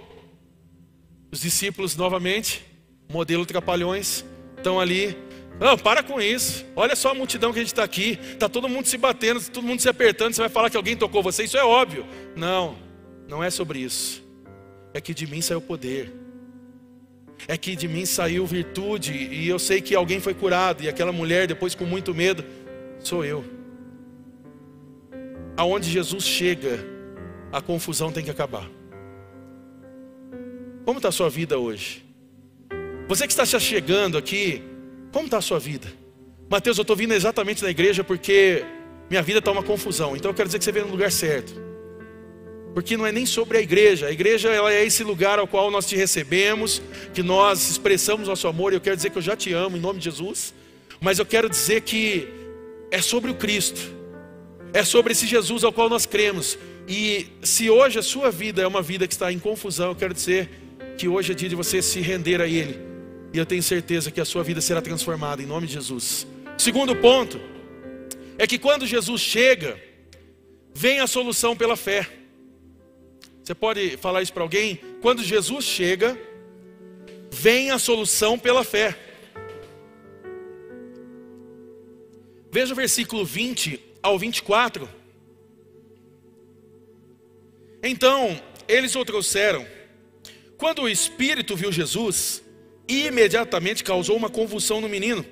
[1.31, 2.65] Os discípulos, novamente,
[3.09, 4.25] modelo trapalhões,
[4.57, 5.17] estão ali.
[5.61, 6.65] Não, para com isso.
[6.75, 8.19] Olha só a multidão que a gente está aqui.
[8.33, 10.35] Está todo mundo se batendo, todo mundo se apertando.
[10.35, 11.45] Você vai falar que alguém tocou você.
[11.45, 12.05] Isso é óbvio.
[12.35, 12.77] Não,
[13.29, 14.23] não é sobre isso.
[14.95, 16.13] É que de mim saiu poder.
[17.49, 19.13] É que de mim saiu virtude.
[19.13, 20.83] E eu sei que alguém foi curado.
[20.83, 22.45] E aquela mulher, depois com muito medo,
[22.99, 23.45] sou eu.
[25.57, 26.85] aonde Jesus chega,
[27.51, 28.69] a confusão tem que acabar.
[30.85, 32.05] Como está a sua vida hoje?
[33.09, 34.63] Você que está se chegando aqui,
[35.13, 35.89] como está a sua vida?
[36.49, 38.65] Mateus, eu estou vindo exatamente na igreja porque
[39.09, 40.17] minha vida está uma confusão.
[40.17, 41.66] Então eu quero dizer que você veio no lugar certo.
[42.77, 44.09] Porque não é nem sobre a igreja.
[44.09, 46.83] A igreja ela é esse lugar ao qual nós te recebemos,
[47.15, 48.75] que nós expressamos nosso amor.
[48.75, 50.53] Eu quero dizer que eu já te amo em nome de Jesus.
[51.01, 52.29] Mas eu quero dizer que
[52.91, 53.81] é sobre o Cristo.
[54.75, 56.59] É sobre esse Jesus ao qual nós cremos.
[56.87, 60.13] E se hoje a sua vida é uma vida que está em confusão, eu quero
[60.13, 60.47] dizer
[60.99, 62.79] que hoje é dia de você se render a Ele.
[63.33, 66.27] E eu tenho certeza que a sua vida será transformada em nome de Jesus.
[66.59, 67.41] Segundo ponto
[68.37, 69.81] é que quando Jesus chega,
[70.75, 72.07] vem a solução pela fé.
[73.47, 74.81] Você pode falar isso para alguém?
[75.01, 76.19] Quando Jesus chega,
[77.31, 78.99] vem a solução pela fé.
[82.51, 84.89] Veja o versículo 20 ao 24.
[87.85, 89.65] Então, eles o trouxeram.
[90.59, 92.43] Quando o espírito viu Jesus,
[92.89, 95.25] imediatamente causou uma convulsão no menino.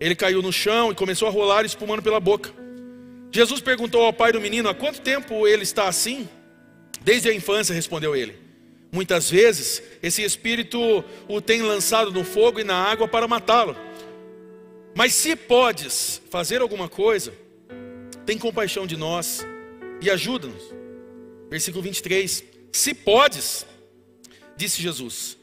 [0.00, 2.50] Ele caiu no chão e começou a rolar espumando pela boca.
[3.30, 6.26] Jesus perguntou ao pai do menino: Há quanto tempo ele está assim?
[7.02, 8.36] Desde a infância, respondeu ele.
[8.90, 13.76] Muitas vezes, esse espírito o tem lançado no fogo e na água para matá-lo.
[14.94, 17.32] Mas se podes fazer alguma coisa,
[18.24, 19.46] tem compaixão de nós
[20.00, 20.62] e ajuda-nos.
[21.50, 22.44] Versículo 23.
[22.72, 23.66] Se podes,
[24.56, 25.36] disse Jesus,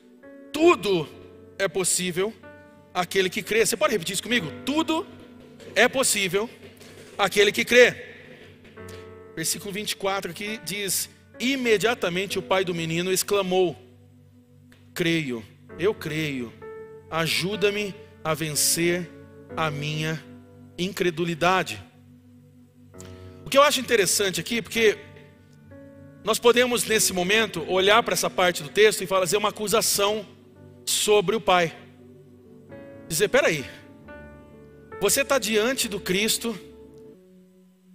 [0.52, 1.08] tudo
[1.58, 2.34] é possível
[2.94, 3.66] aquele que crê.
[3.66, 4.52] Você pode repetir isso comigo?
[4.66, 5.06] Tudo
[5.76, 6.50] é possível
[7.18, 7.96] aquele que crê.
[9.36, 11.10] Versículo 24 aqui diz:
[11.40, 13.76] Imediatamente o pai do menino exclamou:
[14.94, 15.44] Creio,
[15.78, 16.54] eu creio,
[17.12, 17.94] ajuda-me
[18.24, 19.10] a vencer
[19.56, 20.24] a minha
[20.78, 21.82] incredulidade.
[23.46, 24.98] O que eu acho interessante aqui, porque
[26.24, 30.26] nós podemos nesse momento olhar para essa parte do texto e fazer uma acusação
[30.86, 31.76] sobre o pai.
[33.08, 33.64] Dizer: peraí,
[35.00, 36.58] você está diante do Cristo,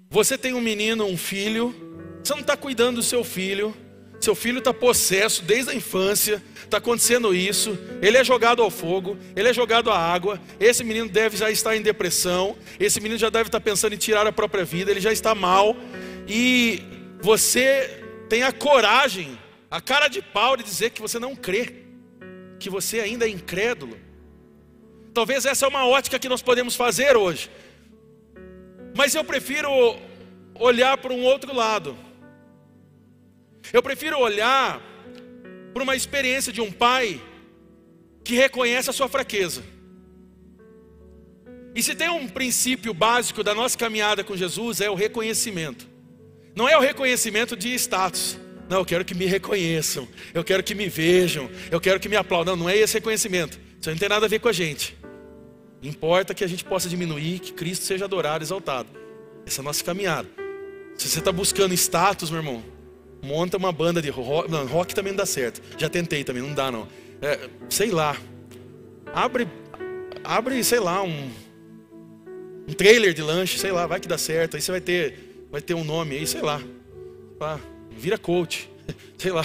[0.09, 1.75] você tem um menino, um filho,
[2.23, 3.75] você não está cuidando do seu filho.
[4.21, 7.79] Seu filho está possesso desde a infância, está acontecendo isso.
[8.03, 10.39] Ele é jogado ao fogo, ele é jogado à água.
[10.61, 12.55] Esse menino deve já estar em depressão.
[12.79, 14.91] Esse menino já deve estar pensando em tirar a própria vida.
[14.91, 15.75] Ele já está mal.
[16.29, 16.83] E
[17.23, 19.39] você tem a coragem,
[19.71, 21.77] a cara de pau de dizer que você não crê,
[22.59, 23.97] que você ainda é incrédulo.
[25.15, 27.51] Talvez essa é uma ótica que nós podemos fazer hoje.
[28.95, 29.71] Mas eu prefiro
[30.55, 31.97] olhar para um outro lado.
[33.73, 34.81] Eu prefiro olhar
[35.73, 37.21] para uma experiência de um pai
[38.25, 39.63] que reconhece a sua fraqueza.
[41.75, 45.89] E se tem um princípio básico da nossa caminhada com Jesus é o reconhecimento.
[46.55, 48.39] Não é o reconhecimento de status.
[48.69, 52.17] Não, eu quero que me reconheçam, eu quero que me vejam, eu quero que me
[52.17, 52.55] aplaudam.
[52.55, 53.59] Não, não é esse reconhecimento.
[53.81, 54.97] Isso não tem nada a ver com a gente.
[55.83, 58.89] Importa que a gente possa diminuir, que Cristo seja adorado, exaltado.
[59.47, 60.29] Essa é a nossa caminhada.
[60.97, 62.63] Se você está buscando status, meu irmão,
[63.23, 64.51] monta uma banda de rock.
[64.51, 65.61] Não, rock também não dá certo.
[65.79, 66.89] Já tentei também, não dá não.
[67.21, 68.17] É, sei lá.
[69.13, 69.49] Abre,
[70.23, 71.31] abre, sei lá, um,
[72.69, 74.57] um trailer de lanche, sei lá, vai que dá certo.
[74.57, 76.63] Aí você vai ter, vai ter um nome aí, sei lá.
[77.91, 78.71] vira coach,
[79.19, 79.45] sei lá,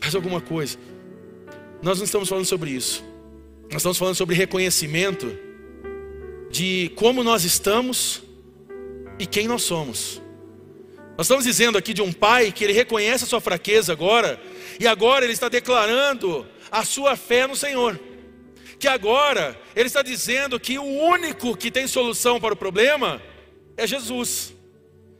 [0.00, 0.78] faz alguma coisa.
[1.82, 3.04] Nós não estamos falando sobre isso.
[3.70, 5.36] Nós estamos falando sobre reconhecimento
[6.50, 8.22] de como nós estamos
[9.18, 10.22] e quem nós somos.
[11.18, 14.40] Nós estamos dizendo aqui de um pai que ele reconhece a sua fraqueza agora,
[14.78, 17.98] e agora ele está declarando a sua fé no Senhor.
[18.78, 23.20] Que agora ele está dizendo que o único que tem solução para o problema
[23.76, 24.54] é Jesus.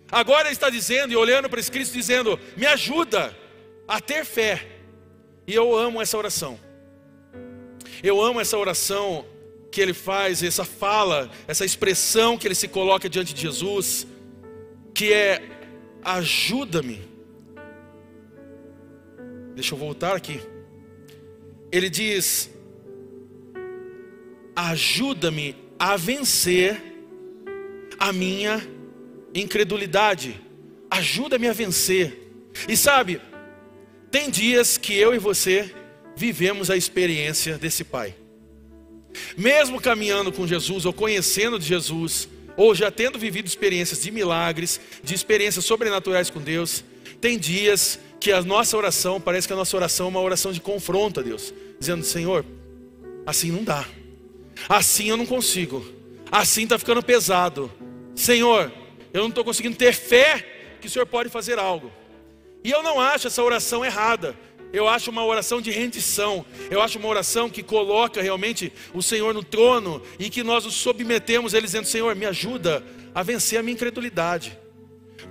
[0.08, 3.36] Agora ele está dizendo e olhando para esse Cristo dizendo: "Me ajuda
[3.88, 4.68] a ter fé".
[5.48, 6.60] E eu amo essa oração.
[8.04, 9.26] Eu amo essa oração
[9.72, 14.06] que ele faz, essa fala, essa expressão que ele se coloca diante de Jesus,
[14.94, 15.57] que é
[16.02, 17.00] ajuda-me.
[19.54, 20.40] Deixa eu voltar aqui.
[21.70, 22.50] Ele diz:
[24.54, 26.80] ajuda-me a vencer
[27.98, 28.60] a minha
[29.34, 30.40] incredulidade.
[30.90, 32.30] Ajuda-me a vencer.
[32.68, 33.20] E sabe,
[34.10, 35.74] tem dias que eu e você
[36.16, 38.14] vivemos a experiência desse Pai.
[39.36, 44.80] Mesmo caminhando com Jesus ou conhecendo de Jesus, ou já tendo vivido experiências de milagres,
[45.00, 46.84] de experiências sobrenaturais com Deus,
[47.20, 50.60] tem dias que a nossa oração, parece que a nossa oração é uma oração de
[50.60, 52.44] confronto a Deus, dizendo: Senhor,
[53.24, 53.86] assim não dá,
[54.68, 55.86] assim eu não consigo,
[56.32, 57.70] assim está ficando pesado,
[58.16, 58.72] Senhor,
[59.12, 60.44] eu não estou conseguindo ter fé
[60.80, 61.92] que o Senhor pode fazer algo.
[62.64, 64.36] E eu não acho essa oração errada.
[64.72, 66.44] Eu acho uma oração de rendição.
[66.70, 70.74] Eu acho uma oração que coloca realmente o Senhor no trono e que nós nos
[70.74, 74.58] submetemos Ele dizendo: Senhor, me ajuda a vencer a minha incredulidade.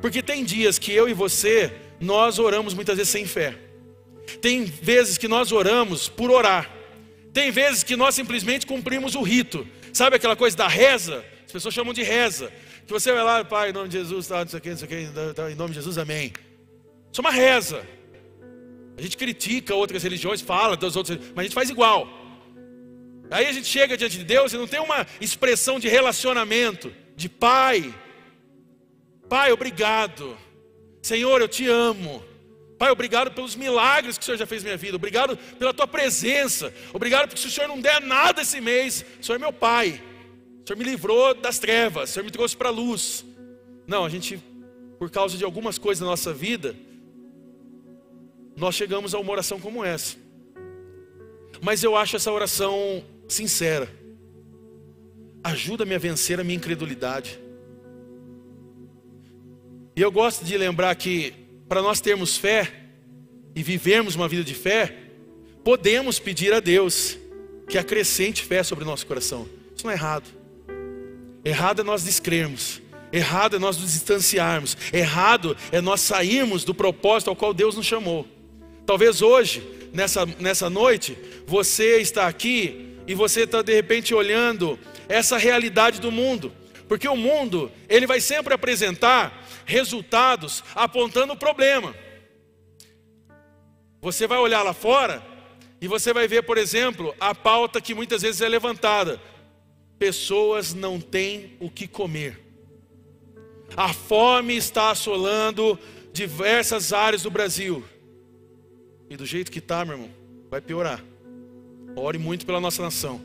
[0.02, 3.58] Porque tem dias que eu e você, nós oramos muitas vezes sem fé.
[4.42, 6.70] Tem vezes que nós oramos por orar.
[7.34, 9.68] Tem vezes que nós simplesmente cumprimos o rito.
[9.94, 11.24] Sabe aquela coisa da reza?
[11.46, 12.52] As pessoas chamam de reza.
[12.86, 14.78] Que você vai lá, Pai, em nome de Jesus, tá, não sei o que, não
[14.78, 16.34] sei o que, em nome de Jesus, amém.
[17.12, 17.86] Isso é uma reza.
[18.98, 22.08] A gente critica outras religiões, fala das outras, mas a gente faz igual.
[23.30, 27.30] Aí a gente chega diante de Deus e não tem uma expressão de relacionamento, de
[27.30, 27.94] Pai.
[29.30, 30.38] Pai, obrigado.
[31.02, 32.24] Senhor, eu te amo.
[32.78, 34.96] Pai, obrigado pelos milagres que o Senhor já fez na minha vida.
[34.96, 36.74] Obrigado pela tua presença.
[36.94, 40.02] Obrigado porque se o Senhor não der nada esse mês, o Senhor é meu Pai.
[40.64, 43.26] O Senhor me livrou das trevas, o Senhor me trouxe para a luz.
[43.86, 44.40] Não, a gente,
[45.00, 46.76] por causa de algumas coisas na nossa vida,
[48.58, 50.18] nós chegamos a uma oração como essa.
[51.62, 53.88] Mas eu acho essa oração sincera.
[55.44, 57.40] Ajuda-me a vencer a minha incredulidade.
[59.96, 61.34] E eu gosto de lembrar que
[61.70, 62.74] para nós termos fé
[63.56, 64.96] e vivermos uma vida de fé,
[65.64, 67.16] podemos pedir a Deus
[67.70, 69.48] que acrescente fé sobre o nosso coração.
[69.76, 70.26] Isso não é errado.
[71.46, 72.82] Errado é nós descrermos.
[73.12, 74.76] Errado é nós nos distanciarmos.
[74.92, 78.37] Errado é nós sairmos do propósito ao qual Deus nos chamou.
[78.88, 85.38] Talvez hoje, nessa, nessa noite, você está aqui e você está de repente olhando essa
[85.38, 86.54] realidade do mundo.
[86.88, 91.94] Porque o mundo, ele vai sempre apresentar resultados apontando o problema.
[94.02, 95.22] Você vai olhar lá fora
[95.82, 99.22] e você vai ver, por exemplo, a pauta que muitas vezes é levantada:
[100.00, 102.42] pessoas não têm o que comer.
[103.76, 105.78] A fome está assolando
[106.14, 107.84] diversas áreas do Brasil.
[109.10, 110.10] E do jeito que está, meu irmão,
[110.50, 111.04] vai piorar.
[111.96, 113.22] Ore muito pela nossa nação.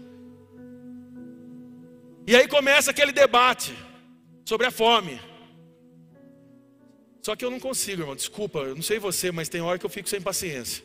[2.27, 3.75] E aí começa aquele debate
[4.45, 5.21] sobre a fome.
[7.21, 8.17] Só que eu não consigo, irmão.
[8.17, 10.85] Desculpa, eu não sei você, mas tem hora que eu fico sem paciência.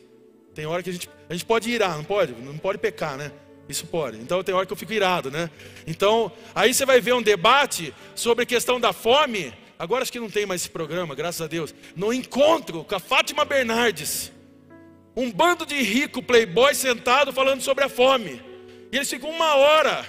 [0.54, 2.32] Tem hora que a gente, a gente pode irar, não pode?
[2.32, 3.32] Não pode pecar, né?
[3.68, 4.18] Isso pode.
[4.18, 5.50] Então tem hora que eu fico irado, né?
[5.86, 9.52] Então, aí você vai ver um debate sobre a questão da fome.
[9.78, 11.74] Agora acho que não tem mais esse programa, graças a Deus.
[11.94, 14.32] No encontro com a Fátima Bernardes.
[15.18, 18.40] Um bando de rico playboy sentado falando sobre a fome.
[18.92, 20.06] E eles ficam uma hora.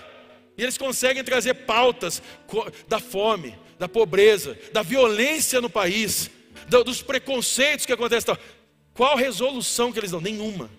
[0.56, 2.22] E eles conseguem trazer pautas
[2.88, 6.30] da fome, da pobreza, da violência no país,
[6.86, 8.38] dos preconceitos que acontecem.
[8.94, 10.22] Qual resolução que eles dão?
[10.22, 10.70] Nenhuma.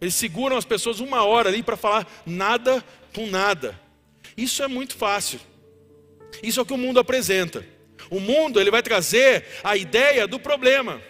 [0.00, 2.82] Eles seguram as pessoas uma hora ali para falar nada
[3.14, 3.78] com nada.
[4.34, 5.38] Isso é muito fácil.
[6.42, 7.66] Isso é o que o mundo apresenta.
[8.08, 11.02] O mundo ele vai trazer a ideia do problema.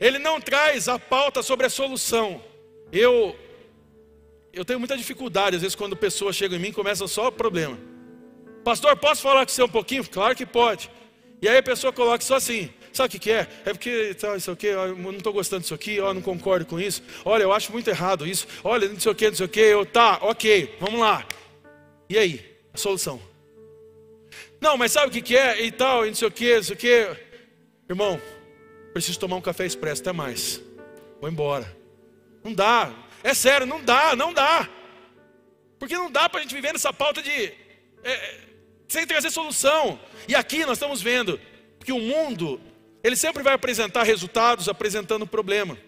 [0.00, 2.42] Ele não traz a pauta sobre a solução.
[2.92, 3.36] Eu
[4.52, 7.32] eu tenho muita dificuldade às vezes quando pessoas chegam em mim e começam só o
[7.32, 7.78] problema.
[8.64, 10.08] Pastor, posso falar com você um pouquinho?
[10.08, 10.90] Claro que pode.
[11.40, 13.46] E aí a pessoa coloca só assim: sabe o que, que é?
[13.64, 16.80] É porque tá, isso aqui, eu não estou gostando disso aqui, ó, não concordo com
[16.80, 17.02] isso.
[17.24, 18.46] Olha, eu acho muito errado isso.
[18.64, 19.60] Olha, não sei o que, não sei o que.
[19.60, 21.26] Eu, tá, ok, vamos lá.
[22.08, 22.58] E aí?
[22.72, 23.20] A solução.
[24.60, 25.64] Não, mas sabe o que, que é?
[25.64, 27.08] E tal, e não sei o que, não sei o que.
[27.88, 28.20] Irmão,
[28.98, 30.60] preciso tomar um café expresso, até mais.
[31.20, 31.76] Vou embora.
[32.42, 32.92] Não dá.
[33.22, 34.68] É sério, não dá, não dá.
[35.78, 37.30] Porque não dá para a gente viver nessa pauta de.
[38.02, 38.40] É,
[38.88, 40.00] sem trazer solução.
[40.26, 41.40] E aqui nós estamos vendo
[41.84, 42.60] que o mundo,
[43.04, 45.78] ele sempre vai apresentar resultados apresentando problema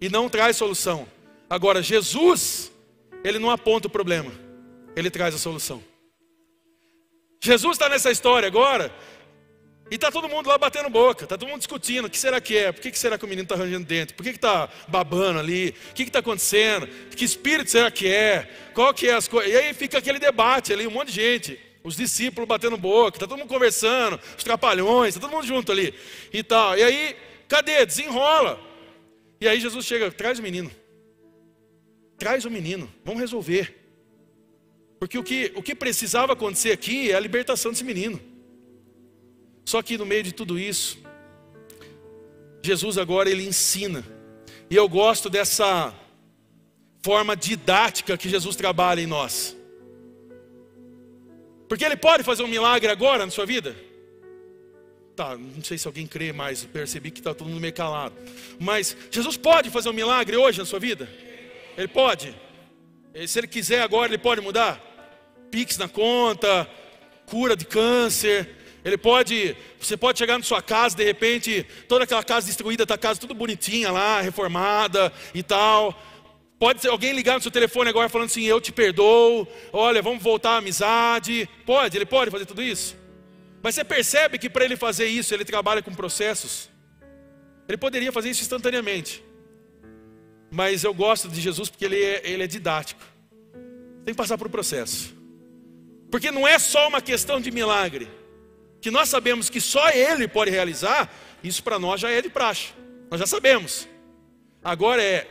[0.00, 1.08] e não traz solução.
[1.48, 2.70] Agora, Jesus,
[3.24, 4.32] ele não aponta o problema,
[4.94, 5.82] ele traz a solução.
[7.42, 8.94] Jesus está nessa história agora
[9.90, 12.56] e está todo mundo lá batendo boca, está todo mundo discutindo, o que será que
[12.56, 12.70] é?
[12.70, 14.14] Por que, que será que o menino está arranjando dentro?
[14.14, 15.74] Por que está babando ali?
[15.90, 16.86] O que está acontecendo?
[17.16, 18.48] Que espírito será que é?
[18.72, 19.52] Qual que é as coisas?
[19.52, 23.26] E aí fica aquele debate ali, um monte de gente os discípulos batendo boca, está
[23.26, 25.94] todo mundo conversando, os trapalhões, está todo mundo junto ali
[26.32, 26.76] e tal.
[26.76, 27.16] E aí,
[27.48, 27.84] cadê?
[27.86, 28.60] Desenrola.
[29.40, 30.70] E aí Jesus chega, traz o menino.
[32.18, 33.76] Traz o menino, vamos resolver.
[34.98, 38.20] Porque o que, o que precisava acontecer aqui é a libertação desse menino.
[39.64, 40.98] Só que no meio de tudo isso,
[42.62, 44.04] Jesus agora ele ensina.
[44.68, 45.94] E eu gosto dessa
[47.02, 49.56] forma didática que Jesus trabalha em nós.
[51.68, 53.76] Porque Ele pode fazer um milagre agora na sua vida?
[55.14, 58.14] Tá, não sei se alguém crê mais, percebi que está todo mundo meio calado.
[58.58, 61.08] Mas Jesus pode fazer um milagre hoje na sua vida?
[61.76, 62.34] Ele pode.
[63.26, 64.80] Se Ele quiser agora, Ele pode mudar.
[65.50, 66.68] Pix na conta,
[67.26, 68.48] cura de câncer,
[68.84, 72.98] Ele pode, você pode chegar na sua casa, de repente, toda aquela casa destruída, a
[72.98, 76.00] casa tudo bonitinha lá, reformada e tal.
[76.58, 80.22] Pode ser alguém ligar no seu telefone agora falando assim: Eu te perdoo, olha, vamos
[80.22, 81.48] voltar à amizade.
[81.66, 82.96] Pode, ele pode fazer tudo isso.
[83.62, 86.70] Mas você percebe que para ele fazer isso, ele trabalha com processos.
[87.68, 89.22] Ele poderia fazer isso instantaneamente.
[90.50, 93.02] Mas eu gosto de Jesus porque ele é, ele é didático.
[94.04, 95.14] Tem que passar por um processo.
[96.10, 98.08] Porque não é só uma questão de milagre
[98.80, 101.12] que nós sabemos que só Ele pode realizar,
[101.42, 102.68] isso para nós já é de praxe,
[103.10, 103.88] nós já sabemos.
[104.62, 105.26] Agora é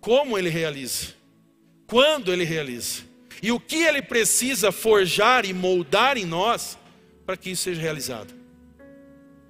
[0.00, 1.14] como Ele realiza,
[1.86, 3.02] quando Ele realiza,
[3.42, 6.78] e o que Ele precisa forjar e moldar em nós
[7.24, 8.34] para que isso seja realizado.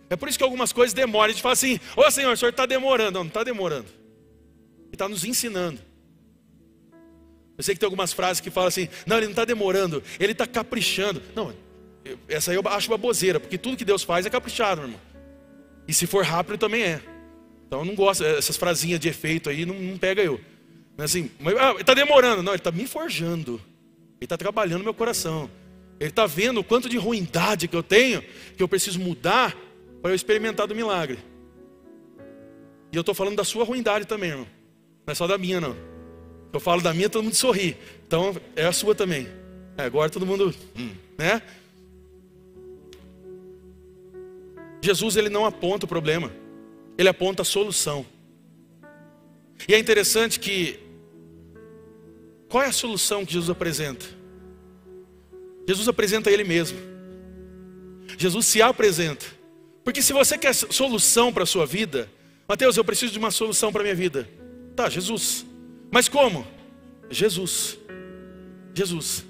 [0.08, 2.50] É por isso que algumas coisas demoram, a gente fala assim: Ô Senhor, o Senhor
[2.50, 3.12] está demorando.
[3.12, 3.88] Não, não está demorando,
[4.86, 5.80] Ele está nos ensinando.
[7.60, 10.32] Eu sei que tem algumas frases que falam assim: não, ele não está demorando, ele
[10.32, 11.22] está caprichando.
[11.36, 11.54] Não,
[12.28, 15.00] essa aí eu acho baboseira, porque tudo que Deus faz é caprichado, irmão.
[15.86, 17.00] E se for rápido também é.
[17.66, 20.40] Então eu não gosto, essas frasinhas de efeito aí não, não pega eu.
[20.96, 22.42] Mas assim, ah, ele está demorando.
[22.42, 23.54] Não, ele está me forjando.
[23.54, 25.50] Ele está trabalhando meu coração.
[25.98, 28.22] Ele está vendo o quanto de ruindade que eu tenho,
[28.56, 29.56] que eu preciso mudar
[30.02, 31.18] para eu experimentar do milagre.
[32.92, 34.46] E eu estou falando da sua ruindade também, irmão.
[35.06, 35.76] Não é só da minha, não.
[36.52, 37.76] Eu falo da minha, todo mundo sorri.
[38.06, 39.28] Então é a sua também.
[39.76, 41.40] É, agora todo mundo, hum, né?
[44.82, 46.32] Jesus ele não aponta o problema,
[46.96, 48.04] ele aponta a solução.
[49.68, 50.78] E é interessante que
[52.48, 54.06] qual é a solução que Jesus apresenta?
[55.68, 56.78] Jesus apresenta ele mesmo.
[58.18, 59.24] Jesus se apresenta.
[59.84, 62.10] Porque se você quer solução para a sua vida,
[62.48, 64.28] Mateus, eu preciso de uma solução para a minha vida.
[64.74, 65.46] Tá, Jesus.
[65.90, 66.46] Mas como?
[67.08, 67.78] Jesus.
[68.74, 69.24] Jesus.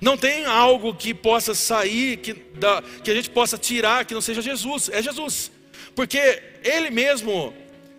[0.00, 4.20] Não tem algo que possa sair, que, da, que a gente possa tirar, que não
[4.20, 4.88] seja Jesus.
[4.88, 5.50] É Jesus.
[5.94, 7.52] Porque Ele mesmo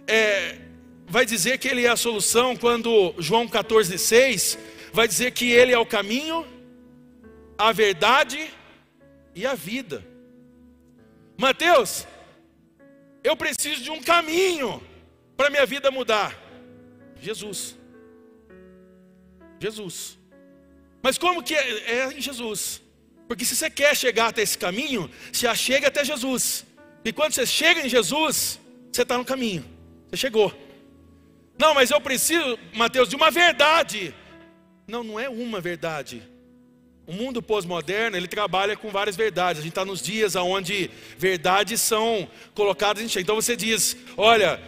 [0.07, 0.57] é,
[1.07, 4.57] vai dizer que Ele é a solução quando João 14,6
[4.93, 6.45] vai dizer que Ele é o caminho,
[7.57, 8.49] a verdade
[9.35, 10.05] e a vida.
[11.37, 12.05] Mateus,
[13.23, 14.81] eu preciso de um caminho
[15.35, 16.37] para minha vida mudar.
[17.21, 17.77] Jesus.
[19.59, 20.18] Jesus.
[21.01, 21.91] Mas como que é?
[21.91, 22.81] É em Jesus.
[23.27, 26.65] Porque se você quer chegar até esse caminho, você chega até Jesus.
[27.05, 28.59] E quando você chega em Jesus,
[28.91, 29.63] você está no caminho.
[30.09, 30.53] Você chegou.
[31.57, 34.13] Não, mas eu preciso, Mateus, de uma verdade.
[34.87, 36.23] Não, não é uma verdade.
[37.05, 39.59] O mundo pós-moderno, ele trabalha com várias verdades.
[39.59, 43.23] A gente está nos dias onde verdades são colocadas em xeque.
[43.23, 44.59] Então você diz, olha,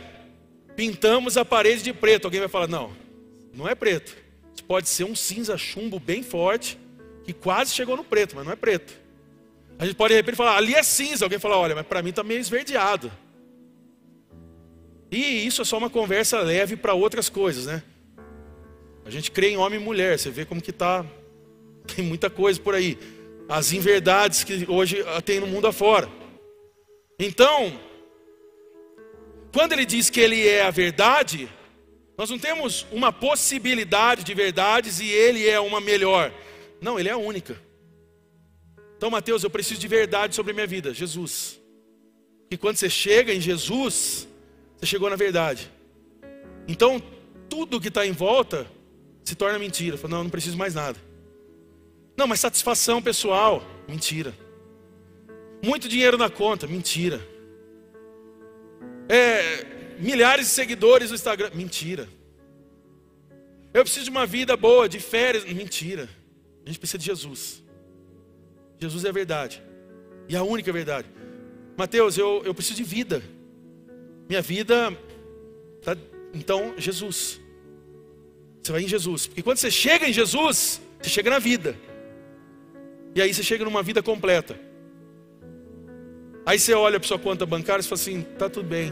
[0.76, 2.26] pintamos a parede de preto.
[2.26, 2.96] Alguém vai falar, não,
[3.54, 4.21] não é preto
[4.72, 6.80] pode ser um cinza chumbo bem forte,
[7.26, 8.94] que quase chegou no preto, mas não é preto.
[9.78, 11.26] A gente pode de repente falar, ali é cinza.
[11.26, 13.12] Alguém fala, olha, mas para mim está meio esverdeado.
[15.12, 17.84] E isso é só uma conversa leve para outras coisas, né?
[19.04, 21.06] A gente crê em homem e mulher, você vê como que tá.
[21.94, 22.98] Tem muita coisa por aí.
[23.50, 26.08] As inverdades que hoje tem no mundo afora.
[27.20, 27.78] Então,
[29.54, 31.50] quando ele diz que ele é a verdade,
[32.22, 36.32] nós não temos uma possibilidade de verdades e ele é uma melhor.
[36.80, 37.60] Não, ele é a única.
[38.96, 41.60] Então, Mateus, eu preciso de verdade sobre a minha vida, Jesus.
[42.52, 44.28] E quando você chega em Jesus,
[44.78, 45.72] você chegou na verdade.
[46.68, 47.02] Então,
[47.50, 48.68] tudo que está em volta
[49.24, 49.98] se torna mentira.
[49.98, 51.00] Falo, não, não preciso mais nada.
[52.16, 54.32] Não, mas satisfação pessoal, mentira.
[55.64, 57.20] Muito dinheiro na conta, mentira.
[59.10, 61.52] É, milhares de seguidores no Instagram.
[61.54, 62.10] Mentira.
[63.74, 65.46] Eu preciso de uma vida boa, de férias.
[65.46, 66.10] Mentira.
[66.66, 67.64] A gente precisa de Jesus.
[68.80, 69.62] Jesus é a verdade.
[70.28, 71.08] E a única verdade.
[71.78, 73.24] Mateus, eu, eu preciso de vida.
[74.28, 74.96] Minha vida.
[75.82, 75.96] Tá,
[76.34, 77.40] então, Jesus.
[78.62, 79.28] Você vai em Jesus.
[79.28, 81.76] Porque quando você chega em Jesus, você chega na vida.
[83.16, 84.60] E aí você chega numa vida completa.
[86.46, 88.92] Aí você olha para sua conta bancária e fala assim: tá tudo bem.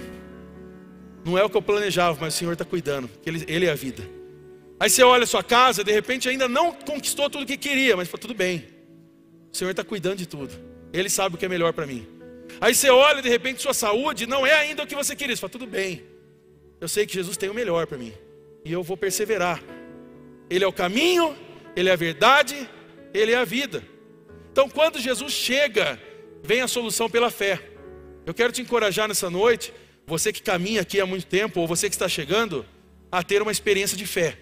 [1.26, 3.10] Não é o que eu planejava, mas o Senhor está cuidando.
[3.26, 4.04] Ele, ele é a vida.
[4.80, 7.98] Aí você olha a sua casa, de repente ainda não conquistou tudo o que queria,
[7.98, 8.66] mas tudo bem.
[9.52, 10.54] O Senhor está cuidando de tudo.
[10.94, 12.08] Ele sabe o que é melhor para mim.
[12.62, 15.36] Aí você olha, de repente, sua saúde não é ainda o que você queria.
[15.36, 16.04] Você fala, tudo bem.
[16.80, 18.14] Eu sei que Jesus tem o melhor para mim.
[18.64, 19.62] E eu vou perseverar.
[20.50, 21.36] Ele é o caminho,
[21.76, 22.70] Ele é a verdade,
[23.14, 23.84] Ele é a vida.
[24.52, 26.00] Então, quando Jesus chega,
[26.42, 27.60] vem a solução pela fé.
[28.26, 29.74] Eu quero te encorajar nessa noite
[30.10, 32.66] você que caminha aqui há muito tempo, ou você que está chegando,
[33.12, 34.38] a ter uma experiência de fé.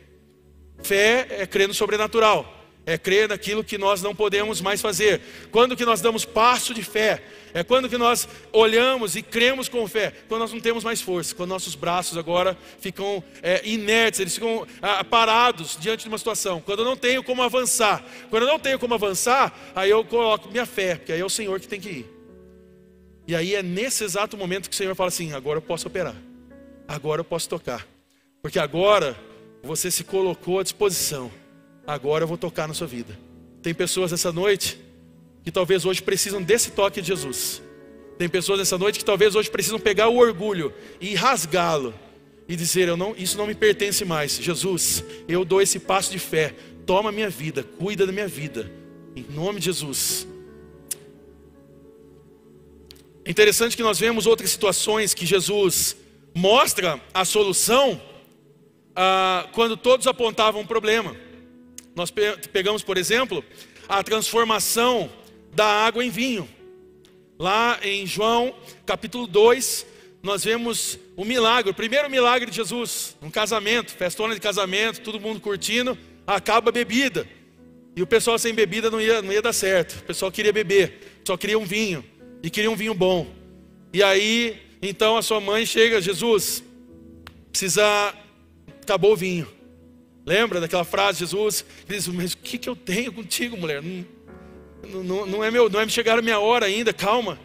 [0.82, 2.53] Fé é crer no sobrenatural,
[2.86, 5.22] é crer naquilo que nós não podemos mais fazer.
[5.51, 7.22] Quando que nós damos passo de fé?
[7.53, 11.36] É quando que nós olhamos e cremos com fé, quando nós não temos mais força,
[11.36, 16.61] quando nossos braços agora ficam é, inertes, eles ficam ah, parados diante de uma situação.
[16.61, 20.49] Quando eu não tenho como avançar, quando eu não tenho como avançar, aí eu coloco
[20.49, 22.16] minha fé, porque aí é o Senhor que tem que ir.
[23.28, 26.15] E aí é nesse exato momento que o Senhor fala assim: agora eu posso operar,
[26.88, 27.86] agora eu posso tocar,
[28.41, 29.17] porque agora
[29.61, 31.30] você se colocou à disposição,
[31.86, 33.19] agora eu vou tocar na sua vida.
[33.61, 34.80] Tem pessoas essa noite
[35.43, 37.61] que talvez hoje precisam desse toque de Jesus.
[38.17, 41.93] Tem pessoas nessa noite que talvez hoje precisam pegar o orgulho e rasgá-lo
[42.47, 44.38] e dizer: eu não, isso não me pertence mais.
[44.38, 46.55] Jesus, eu dou esse passo de fé.
[46.86, 48.71] Toma minha vida, cuida da minha vida.
[49.13, 50.25] Em nome de Jesus.
[53.28, 55.97] Interessante que nós vemos outras situações que Jesus
[56.34, 58.01] mostra a solução
[58.95, 61.13] ah, quando todos apontavam um problema.
[61.93, 63.43] Nós pegamos, por exemplo,
[63.89, 65.09] a transformação
[65.53, 66.47] da água em vinho.
[67.38, 68.55] Lá em João,
[68.86, 69.86] capítulo 2,
[70.23, 75.19] nós vemos o milagre, o primeiro milagre de Jesus, um casamento, festona de casamento, todo
[75.19, 77.28] mundo curtindo, acaba a bebida.
[77.93, 79.99] E o pessoal sem bebida não ia, não ia dar certo.
[79.99, 82.05] O pessoal queria beber, só queria um vinho,
[82.47, 83.27] e queria um vinho bom.
[83.91, 86.63] E aí, então a sua mãe chega, Jesus,
[87.51, 88.13] precisa,
[88.81, 89.45] acabou o vinho.
[90.25, 91.65] Lembra daquela frase, Jesus?
[91.85, 93.83] Diz, mas o que, que eu tenho contigo, mulher?
[93.83, 97.37] Não, não, não, é meu, não é chegar a minha hora ainda, calma.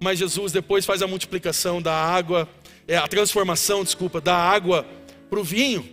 [0.00, 2.48] Mas Jesus depois faz a multiplicação da água,
[2.86, 4.86] é, a transformação, desculpa, da água
[5.28, 5.84] para o vinho.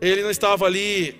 [0.00, 1.16] Ele não estava ali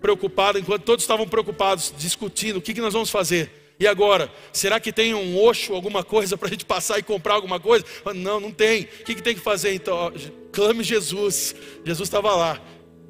[0.00, 3.61] preocupado, enquanto todos estavam preocupados, discutindo o que, que nós vamos fazer.
[3.82, 7.34] E agora, será que tem um oxo, alguma coisa para a gente passar e comprar
[7.34, 7.84] alguma coisa?
[8.14, 8.82] Não, não tem.
[8.82, 10.12] O que, que tem que fazer então?
[10.52, 11.52] Clame Jesus.
[11.84, 12.60] Jesus estava lá.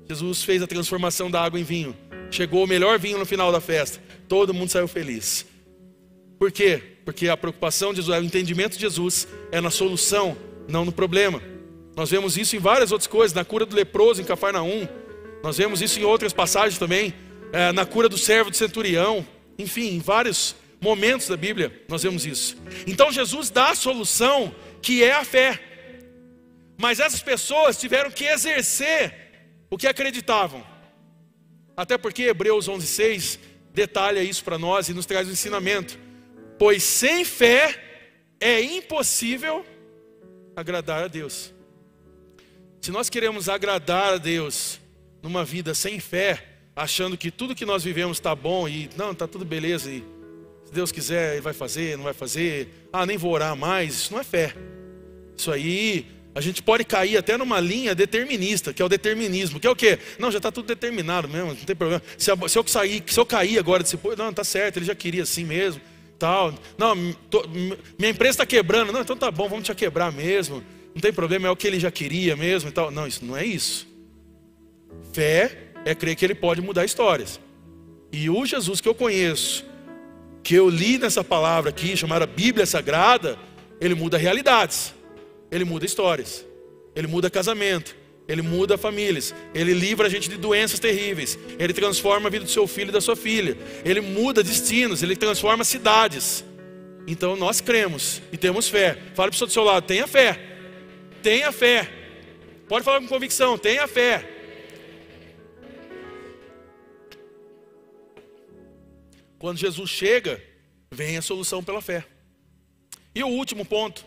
[0.09, 1.95] Jesus fez a transformação da água em vinho.
[2.31, 4.03] Chegou o melhor vinho no final da festa.
[4.27, 5.45] Todo mundo saiu feliz.
[6.39, 6.83] Por quê?
[7.05, 10.35] Porque a preocupação de Jesus, o entendimento de Jesus é na solução,
[10.67, 11.43] não no problema.
[11.95, 14.89] Nós vemos isso em várias outras coisas, na cura do leproso em Cafarnaum.
[15.43, 17.13] Nós vemos isso em outras passagens também,
[17.53, 19.23] é, na cura do servo de centurião.
[19.59, 22.57] Enfim, em vários momentos da Bíblia nós vemos isso.
[22.87, 25.59] Então Jesus dá a solução que é a fé.
[26.77, 29.15] Mas essas pessoas tiveram que exercer
[29.71, 30.67] o que acreditavam.
[31.77, 33.39] Até porque Hebreus 11:6
[33.73, 35.97] detalha isso para nós e nos traz um ensinamento.
[36.59, 37.81] Pois sem fé
[38.41, 39.65] é impossível
[40.57, 41.55] agradar a Deus.
[42.81, 44.81] Se nós queremos agradar a Deus
[45.23, 49.29] numa vida sem fé, achando que tudo que nós vivemos está bom e não, está
[49.29, 50.05] tudo beleza e
[50.73, 54.13] se Deus quiser, Ele vai fazer, não vai fazer, ah, nem vou orar mais, isso
[54.13, 54.55] não é fé.
[55.37, 59.67] Isso aí a gente pode cair até numa linha determinista, que é o determinismo, que
[59.67, 59.99] é o quê?
[60.19, 62.03] Não, já está tudo determinado mesmo, não tem problema.
[62.17, 65.25] Se, se, eu sair, se eu cair agora desse não, está certo, ele já queria
[65.25, 65.79] assim mesmo,
[66.19, 66.55] tal.
[66.79, 67.47] Não, tô,
[67.99, 70.65] minha empresa está quebrando, não, então tá bom, vamos te quebrar mesmo.
[70.95, 72.91] Não tem problema, é o que ele já queria mesmo e tal.
[72.91, 73.87] Não, isso não é isso.
[75.13, 77.39] Fé é crer que ele pode mudar histórias.
[78.11, 79.67] E o Jesus que eu conheço,
[80.43, 83.39] que eu li nessa palavra aqui, chamada Bíblia Sagrada,
[83.81, 84.95] ele muda realidades
[85.53, 86.47] ele muda histórias,
[86.97, 87.95] ele muda casamento,
[88.27, 92.51] ele muda famílias, ele livra a gente de doenças terríveis, ele transforma a vida do
[92.51, 96.43] seu filho e da sua filha, ele muda destinos, ele transforma cidades.
[97.07, 98.97] Então nós cremos e temos fé.
[99.15, 100.41] Fale para o pessoa do seu lado: tenha fé,
[101.23, 101.87] tenha fé.
[102.67, 104.27] Pode falar com convicção: tenha fé.
[109.43, 110.41] Quando Jesus chega,
[110.89, 112.07] vem a solução pela fé.
[113.13, 114.05] E o último ponto,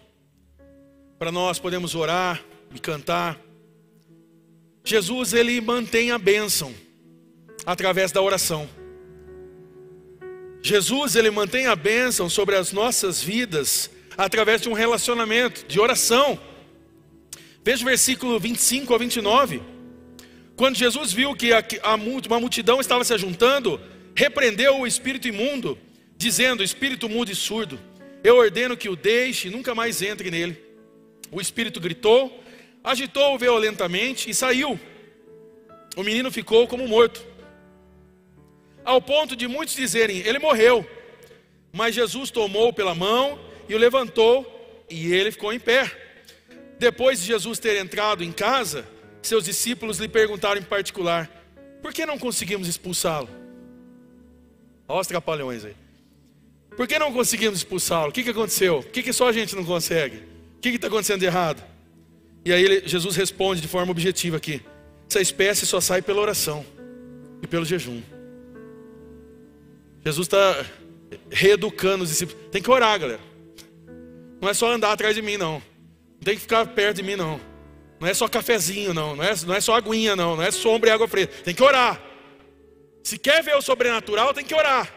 [1.20, 2.42] para nós podemos orar
[2.74, 3.38] e cantar.
[4.82, 6.74] Jesus, ele mantém a bênção
[7.66, 8.70] através da oração.
[10.62, 16.40] Jesus, ele mantém a bênção sobre as nossas vidas através de um relacionamento, de oração.
[17.62, 19.62] Veja o versículo 25 a 29.
[20.56, 21.50] Quando Jesus viu que
[22.26, 23.82] uma multidão estava se juntando,
[24.16, 25.78] repreendeu o espírito imundo,
[26.18, 27.78] dizendo: Espírito mudo e surdo,
[28.24, 30.64] eu ordeno que o deixe e nunca mais entre nele.
[31.32, 32.44] O espírito gritou,
[32.84, 34.80] agitou-o violentamente e saiu.
[35.96, 37.24] O menino ficou como morto.
[38.84, 40.88] Ao ponto de muitos dizerem: Ele morreu.
[41.74, 43.38] Mas Jesus tomou pela mão
[43.68, 45.92] e o levantou, e ele ficou em pé.
[46.80, 48.88] Depois de Jesus ter entrado em casa,
[49.22, 51.30] seus discípulos lhe perguntaram em particular:
[51.82, 53.45] Por que não conseguimos expulsá-lo?
[54.88, 55.76] Olha os trapalhões aí.
[56.76, 58.10] Por que não conseguimos expulsá-lo?
[58.10, 58.84] O que, que aconteceu?
[58.84, 60.36] Por que, que só a gente não consegue?
[60.72, 61.64] que está acontecendo de errado?
[62.44, 64.62] E aí ele, Jesus responde de forma objetiva aqui:
[65.10, 66.66] essa espécie só sai pela oração
[67.42, 68.02] e pelo jejum.
[70.04, 70.66] Jesus está
[71.32, 72.42] reeducando os discípulos.
[72.52, 73.22] Tem que orar, galera.
[74.42, 75.54] Não é só andar atrás de mim, não.
[75.54, 77.40] Não tem que ficar perto de mim, não.
[78.00, 79.16] Não é só cafezinho, não.
[79.16, 80.36] Não é, não é só aguinha, não.
[80.36, 81.28] Não é sombra e água fria.
[81.28, 82.00] Tem que orar.
[83.06, 84.92] Se quer ver o sobrenatural, tem que orar.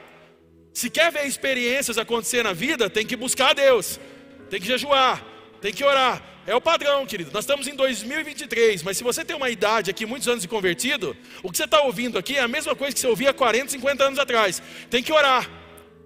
[0.72, 4.00] Se quer ver experiências acontecer na vida, tem que buscar a Deus.
[4.48, 5.22] Tem que jejuar.
[5.60, 6.22] Tem que orar.
[6.46, 7.30] É o padrão, querido.
[7.34, 11.14] Nós estamos em 2023, mas se você tem uma idade aqui, muitos anos de convertido,
[11.42, 14.02] o que você está ouvindo aqui é a mesma coisa que você ouvia 40, 50
[14.02, 14.62] anos atrás.
[14.88, 15.46] Tem que orar,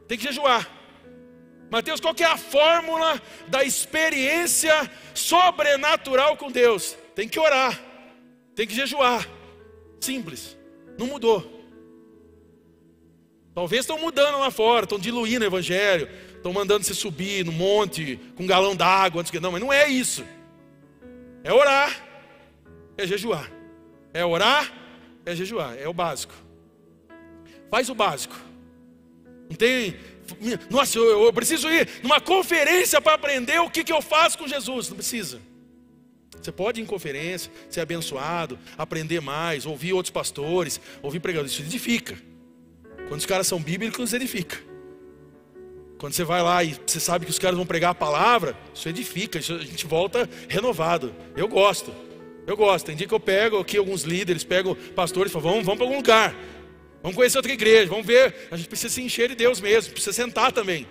[0.09, 0.69] tem que jejuar.
[1.71, 6.97] Mateus, qual é a fórmula da experiência sobrenatural com Deus?
[7.15, 7.81] Tem que orar,
[8.57, 9.25] tem que jejuar.
[10.01, 10.59] Simples,
[10.99, 11.62] não mudou.
[13.55, 18.19] Talvez estão mudando lá fora, estão diluindo o evangelho, estão mandando você subir no monte
[18.35, 20.25] com um galão d'água, não, mas não é isso.
[21.45, 22.03] É orar,
[22.97, 23.51] é jejuar.
[24.15, 24.73] É orar,
[25.25, 26.35] é jejuar, é o básico.
[27.71, 28.37] Faz o básico.
[29.49, 29.97] Não tem,
[30.71, 34.49] nossa, eu, eu preciso ir numa conferência para aprender o que, que eu faço com
[34.49, 34.89] Jesus.
[34.89, 35.41] Não precisa.
[36.41, 41.53] Você pode ir em conferência, ser abençoado, aprender mais, ouvir outros pastores, ouvir pregadores.
[41.53, 42.32] Isso edifica.
[43.13, 44.59] Quando os caras são bíblicos, edifica.
[45.99, 48.89] Quando você vai lá e você sabe que os caras vão pregar a palavra, isso
[48.89, 51.15] edifica, isso, a gente volta renovado.
[51.37, 51.93] Eu gosto.
[52.47, 52.87] Eu gosto.
[52.87, 55.85] Tem dia que eu pego aqui alguns líderes, pego pastores e falo, vamos, vamos para
[55.85, 56.35] algum lugar.
[57.03, 58.49] Vamos conhecer outra igreja, vamos ver.
[58.51, 60.87] A gente precisa se encher de Deus mesmo, precisa sentar também.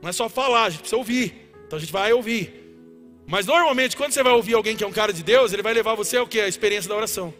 [0.00, 1.50] Não é só falar, a gente precisa ouvir.
[1.66, 2.54] Então a gente vai ouvir.
[3.26, 5.74] Mas normalmente, quando você vai ouvir alguém que é um cara de Deus, ele vai
[5.74, 6.40] levar você ao que?
[6.40, 7.34] A experiência da oração.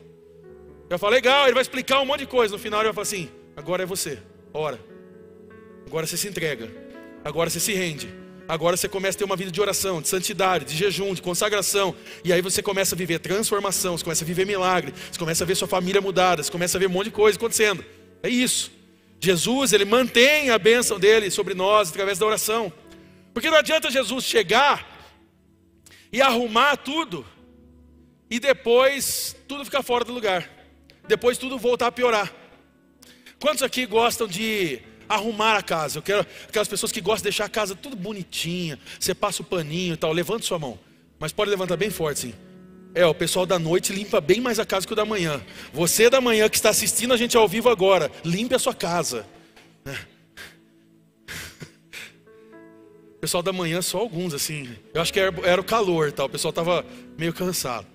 [0.91, 2.53] Eu falo, legal, ele vai explicar um monte de coisa.
[2.53, 4.19] No final ele vai falar assim: agora é você,
[4.53, 4.79] ora.
[5.87, 6.71] Agora você se entrega.
[7.25, 8.13] Agora você se rende.
[8.47, 11.95] Agora você começa a ter uma vida de oração, de santidade, de jejum, de consagração.
[12.23, 15.47] E aí você começa a viver transformação, você começa a viver milagre, você começa a
[15.47, 17.85] ver sua família mudada, você começa a ver um monte de coisa acontecendo.
[18.23, 18.71] É isso.
[19.19, 22.73] Jesus, ele mantém a bênção dele sobre nós através da oração.
[23.33, 24.87] Porque não adianta Jesus chegar
[26.13, 27.25] e arrumar tudo
[28.31, 30.51] e depois tudo ficar fora do lugar.
[31.09, 32.33] Depois tudo voltar a piorar.
[33.45, 35.99] Quantos aqui gostam de arrumar a casa.
[35.99, 38.79] Eu quero aquelas pessoas que gostam de deixar a casa tudo bonitinha.
[38.99, 40.15] Você passa o paninho e tal.
[40.15, 40.79] Levanta sua mão.
[41.19, 42.35] Mas pode levantar bem forte, sim.
[42.95, 45.43] É, o pessoal da noite limpa bem mais a casa que o da manhã.
[45.75, 49.27] Você da manhã que está assistindo a gente ao vivo agora, limpe a sua casa.
[53.17, 54.69] O pessoal da manhã, só alguns, assim.
[54.93, 56.27] Eu acho que era, era o calor, tal.
[56.27, 56.85] O pessoal estava
[57.17, 57.87] meio cansado.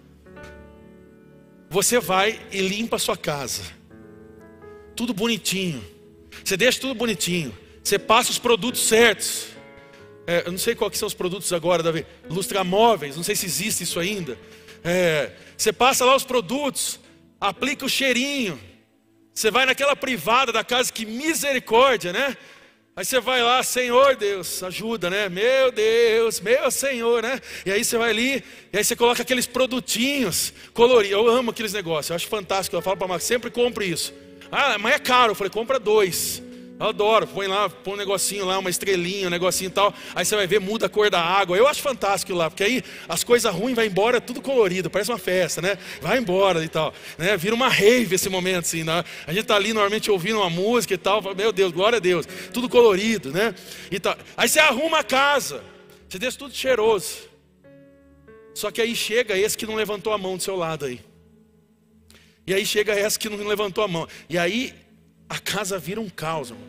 [1.69, 3.78] Você vai e limpa a sua casa.
[4.99, 5.81] Tudo bonitinho
[6.43, 7.55] você deixa tudo bonitinho.
[7.83, 9.47] Você passa os produtos certos.
[10.25, 12.05] É, eu não sei quais são os produtos agora, Davi.
[12.29, 14.37] Lustramóveis, não sei se existe isso ainda.
[14.83, 16.99] É, você passa lá os produtos,
[17.39, 18.59] aplica o cheirinho.
[19.33, 22.37] Você vai naquela privada da casa, que misericórdia, né?
[22.95, 25.29] Aí você vai lá, Senhor Deus, ajuda, né?
[25.29, 27.39] Meu Deus, meu Senhor, né?
[27.65, 28.43] E aí você vai ali,
[28.73, 31.17] e aí você coloca aqueles produtinhos coloridos.
[31.17, 32.75] Eu amo aqueles negócios, eu acho fantástico.
[32.75, 34.13] Eu falo para Marcos, sempre compre isso.
[34.51, 35.31] Ah, mas é caro.
[35.31, 36.41] Eu falei, compra dois.
[36.79, 39.93] Eu adoro, põe lá, põe um negocinho lá, uma estrelinha, um negocinho e tal.
[40.15, 41.57] Aí você vai ver, muda a cor da água.
[41.57, 45.17] Eu acho fantástico lá, porque aí as coisas ruins vão embora, tudo colorido, parece uma
[45.17, 45.77] festa, né?
[46.01, 46.93] Vai embora e tal.
[47.17, 47.35] Né?
[47.35, 48.85] Vira uma rave esse momento, assim.
[48.85, 49.03] Né?
[49.27, 51.21] A gente tá ali normalmente ouvindo uma música e tal.
[51.35, 52.25] Meu Deus, glória a Deus.
[52.53, 53.53] Tudo colorido, né?
[53.91, 54.15] E tal.
[54.37, 55.61] Aí você arruma a casa,
[56.07, 57.27] você deixa tudo cheiroso.
[58.55, 61.08] Só que aí chega esse que não levantou a mão do seu lado aí.
[62.49, 64.07] E aí chega essa que não levantou a mão.
[64.27, 64.73] E aí
[65.29, 66.67] a casa vira um caos, irmão.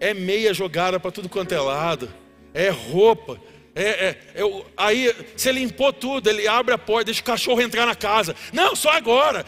[0.00, 2.10] É meia jogada para tudo quanto é lado.
[2.54, 3.38] É roupa.
[3.74, 7.84] É, é, é, aí você limpou tudo, ele abre a porta, deixa o cachorro entrar
[7.84, 8.34] na casa.
[8.54, 9.44] Não, só agora.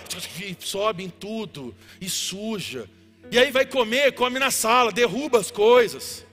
[0.58, 2.86] Sobe em tudo e suja.
[3.30, 6.26] E aí vai comer, come na sala, derruba as coisas.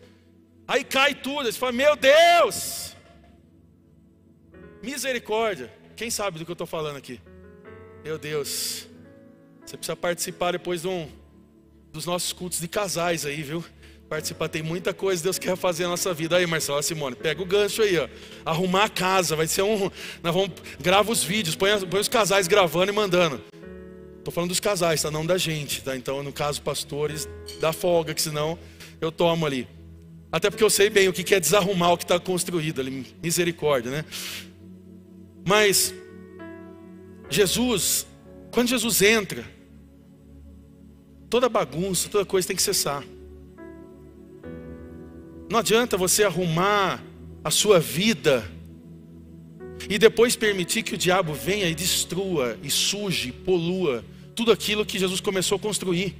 [0.68, 1.50] Aí cai tudo.
[1.50, 2.94] Você fala, meu Deus!
[4.84, 5.72] Misericórdia.
[5.96, 7.22] Quem sabe do que eu estou falando aqui?
[8.04, 8.90] Meu Deus.
[9.66, 11.10] Você precisa participar depois de um,
[11.92, 13.64] dos nossos cultos de casais aí, viu?
[14.08, 16.38] Participar, tem muita coisa Deus quer fazer na nossa vida.
[16.38, 18.08] Aí, Marcelo, Simone, pega o gancho aí, ó.
[18.46, 19.90] Arrumar a casa, vai ser um.
[20.22, 20.52] Nós vamos.
[20.80, 23.42] Grava os vídeos, põe, põe os casais gravando e mandando.
[24.20, 25.10] Estou falando dos casais, tá?
[25.10, 25.96] Não da gente, tá?
[25.96, 27.28] Então, no caso, pastores,
[27.60, 28.60] dá folga, que senão
[29.02, 29.68] eu tomo ali.
[30.32, 33.16] Até porque eu sei bem o que é desarrumar o que está construído ali.
[33.24, 34.06] Misericórdia, né?
[35.48, 35.94] Mas,
[37.30, 38.06] Jesus,
[38.52, 39.55] quando Jesus entra,
[41.30, 43.04] Toda bagunça, toda coisa tem que cessar.
[45.50, 47.04] Não adianta você arrumar
[47.44, 48.50] a sua vida
[49.90, 54.04] e depois permitir que o diabo venha e destrua, e suje, polua
[54.36, 56.16] tudo aquilo que Jesus começou a construir.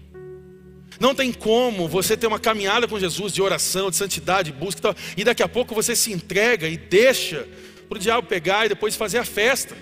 [1.00, 4.80] Não tem como você ter uma caminhada com Jesus de oração, de santidade, de busca
[4.80, 7.46] e tal, e daqui a pouco você se entrega e deixa
[7.90, 9.76] para o diabo pegar e depois fazer a festa.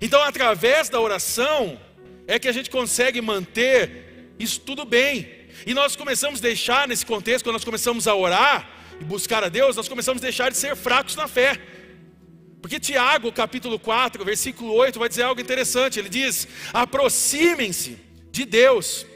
[0.00, 1.78] Então, através da oração,
[2.26, 5.28] é que a gente consegue manter isso tudo bem.
[5.66, 8.68] E nós começamos a deixar nesse contexto, quando nós começamos a orar
[9.00, 11.58] e buscar a Deus, nós começamos a deixar de ser fracos na fé.
[12.60, 15.98] Porque Tiago, capítulo 4, versículo 8, vai dizer algo interessante.
[15.98, 17.96] Ele diz: aproximem-se
[18.30, 19.06] de Deus,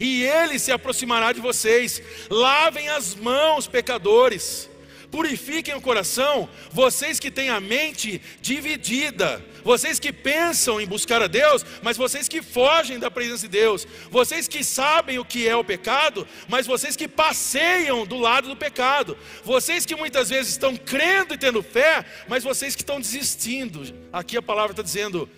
[0.00, 2.02] e Ele se aproximará de vocês.
[2.30, 4.70] Lavem as mãos, pecadores
[5.12, 11.26] purifiquem o coração, vocês que têm a mente dividida, vocês que pensam em buscar a
[11.26, 15.54] Deus, mas vocês que fogem da presença de Deus, vocês que sabem o que é
[15.54, 20.74] o pecado, mas vocês que passeiam do lado do pecado, vocês que muitas vezes estão
[20.74, 23.82] crendo e tendo fé, mas vocês que estão desistindo.
[24.10, 25.28] Aqui a palavra está dizendo: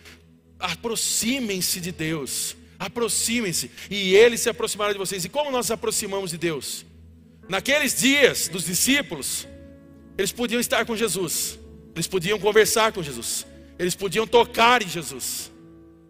[0.57, 5.25] aproximem-se de Deus, aproximem-se, e Ele se aproximará de vocês.
[5.25, 6.87] E como nós nos aproximamos de Deus?
[7.49, 9.47] Naqueles dias dos discípulos,
[10.17, 11.59] eles podiam estar com Jesus,
[11.95, 13.47] eles podiam conversar com Jesus,
[13.79, 15.51] eles podiam tocar em Jesus.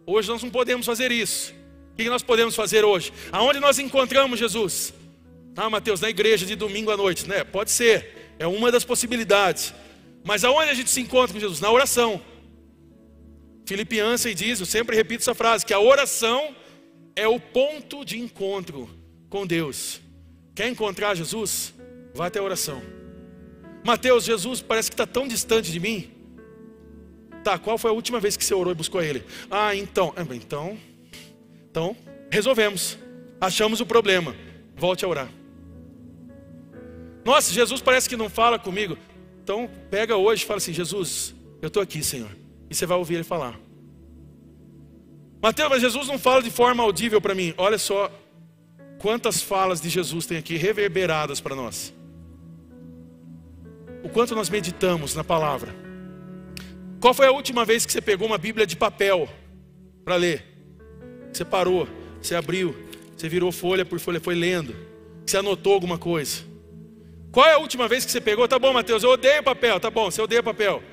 [0.05, 1.53] Hoje nós não podemos fazer isso.
[1.93, 3.11] O que nós podemos fazer hoje?
[3.31, 4.93] Aonde nós encontramos Jesus?
[5.55, 7.43] Ah, Mateus, na igreja de domingo à noite, né?
[7.43, 9.73] Pode ser, é uma das possibilidades.
[10.23, 11.59] Mas aonde a gente se encontra com Jesus?
[11.61, 12.21] Na oração.
[13.65, 16.53] Filipe Ansem diz, eu sempre repito essa frase, que a oração
[17.15, 18.89] é o ponto de encontro
[19.29, 20.01] com Deus.
[20.53, 21.73] Quer encontrar Jesus?
[22.13, 22.94] Vá até a oração.
[23.85, 26.09] Mateus, Jesus parece que está tão distante de mim.
[27.43, 29.23] Tá, qual foi a última vez que você orou e buscou Ele?
[29.49, 30.75] Ah, então, é, então,
[31.69, 31.95] então,
[32.31, 32.97] resolvemos.
[33.39, 34.35] Achamos o problema.
[34.75, 35.29] Volte a orar.
[37.23, 38.97] Nossa, Jesus parece que não fala comigo.
[39.43, 42.35] Então, pega hoje e fala assim: Jesus, eu estou aqui, Senhor.
[42.67, 43.53] E você vai ouvir Ele falar.
[45.39, 47.53] Mateus, mas Jesus não fala de forma audível para mim.
[47.55, 48.11] Olha só
[48.97, 51.93] quantas falas de Jesus tem aqui reverberadas para nós
[54.05, 55.75] o quanto nós meditamos na palavra.
[57.01, 59.27] Qual foi a última vez que você pegou uma Bíblia de papel
[60.03, 60.45] para ler?
[61.33, 61.87] Você parou,
[62.21, 62.75] você abriu,
[63.17, 64.75] você virou folha por folha, foi lendo,
[65.25, 66.43] você anotou alguma coisa.
[67.31, 68.47] Qual é a última vez que você pegou?
[68.47, 69.79] Tá bom, Mateus, eu odeio papel.
[69.79, 70.83] Tá bom, você odeia papel.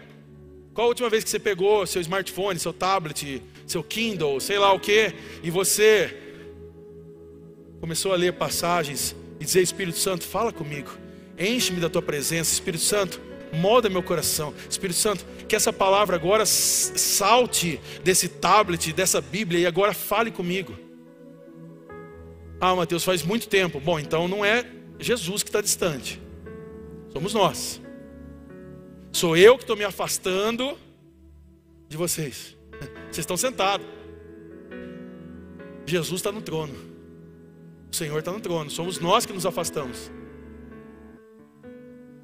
[0.73, 4.73] Qual a última vez que você pegou seu smartphone, seu tablet, seu Kindle, sei lá
[4.73, 6.17] o que, e você
[7.79, 11.03] começou a ler passagens e dizer: Espírito Santo, fala comigo.
[11.39, 13.21] Enche-me da tua presença, Espírito Santo.
[13.53, 19.67] Molda meu coração, Espírito Santo, que essa palavra agora salte desse tablet, dessa Bíblia e
[19.67, 20.75] agora fale comigo.
[22.59, 23.79] Ah, Mateus, faz muito tempo.
[23.79, 24.65] Bom, então não é
[24.99, 26.19] Jesus que está distante,
[27.13, 27.83] somos nós.
[29.13, 30.79] Sou eu que estou me afastando
[31.89, 32.57] de vocês.
[33.11, 33.87] Vocês estão sentados.
[35.85, 36.75] Jesus está no trono.
[37.93, 38.71] O Senhor está no trono.
[38.71, 40.11] Somos nós que nos afastamos.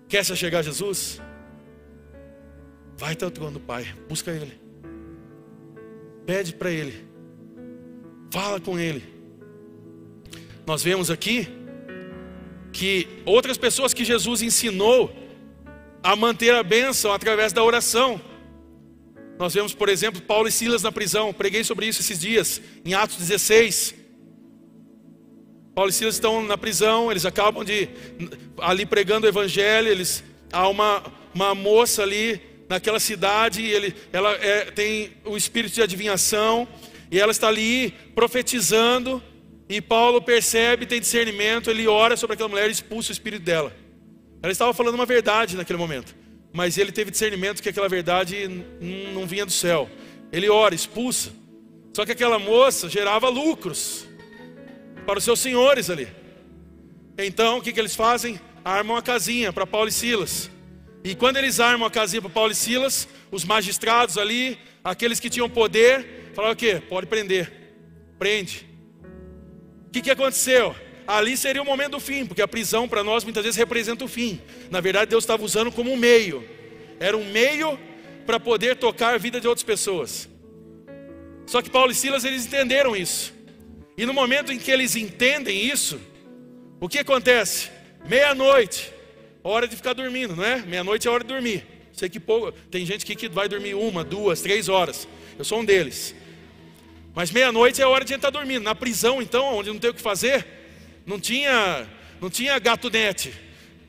[0.09, 1.21] Quer se chegar a Jesus?
[2.97, 4.59] Vai até o trono do Pai, busca Ele.
[6.27, 7.07] Pede para Ele.
[8.31, 9.05] Fala com Ele.
[10.67, 11.49] Nós vemos aqui
[12.73, 15.15] que outras pessoas que Jesus ensinou
[16.03, 18.21] a manter a bênção através da oração.
[19.39, 21.33] Nós vemos, por exemplo, Paulo e Silas na prisão.
[21.33, 23.95] Preguei sobre isso esses dias, em Atos 16.
[25.79, 27.89] Paulo e Silas estão na prisão, eles acabam de
[28.59, 34.73] ali pregando o evangelho, eles há uma, uma moça ali naquela cidade, ele, ela é,
[34.73, 36.67] tem o espírito de adivinhação,
[37.13, 39.23] e ela está ali profetizando,
[39.69, 43.73] e Paulo percebe, tem discernimento, ele ora sobre aquela mulher e expulsa o espírito dela.
[44.43, 46.13] Ela estava falando uma verdade naquele momento,
[46.53, 48.49] mas ele teve discernimento que aquela verdade
[49.15, 49.89] não vinha do céu.
[50.33, 51.31] Ele ora, expulsa.
[51.95, 54.08] Só que aquela moça gerava lucros
[55.09, 56.07] para os seus senhores ali.
[57.17, 58.39] Então, o que, que eles fazem?
[58.63, 60.51] Armam a casinha para Paulo e Silas.
[61.03, 65.31] E quando eles armam a casinha para Paulo e Silas, os magistrados ali, aqueles que
[65.31, 66.83] tinham poder, falaram o quê?
[66.91, 67.51] Pode prender.
[68.19, 68.69] Prende.
[69.87, 70.77] O que, que aconteceu?
[71.07, 74.09] Ali seria o momento do fim, porque a prisão para nós muitas vezes representa o
[74.09, 74.39] fim.
[74.71, 76.47] Na verdade, Deus estava usando como um meio.
[77.01, 77.79] Era um meio
[78.27, 80.29] para poder tocar a vida de outras pessoas.
[81.47, 83.38] Só que Paulo e Silas eles entenderam isso.
[83.99, 86.01] E no momento em que eles entendem isso,
[86.79, 87.69] o que acontece?
[88.09, 88.95] Meia-noite,
[89.43, 90.59] hora de ficar dormindo, não é?
[90.59, 91.67] Meia-noite é hora de dormir.
[91.93, 95.09] Sei que pouco, tem gente aqui que vai dormir uma, duas, três horas.
[95.37, 96.15] Eu sou um deles.
[97.13, 98.63] Mas meia-noite é hora de entrar dormindo.
[98.63, 100.47] Na prisão, então, onde não tem o que fazer,
[101.05, 101.85] não tinha,
[102.21, 103.35] não tinha gato net,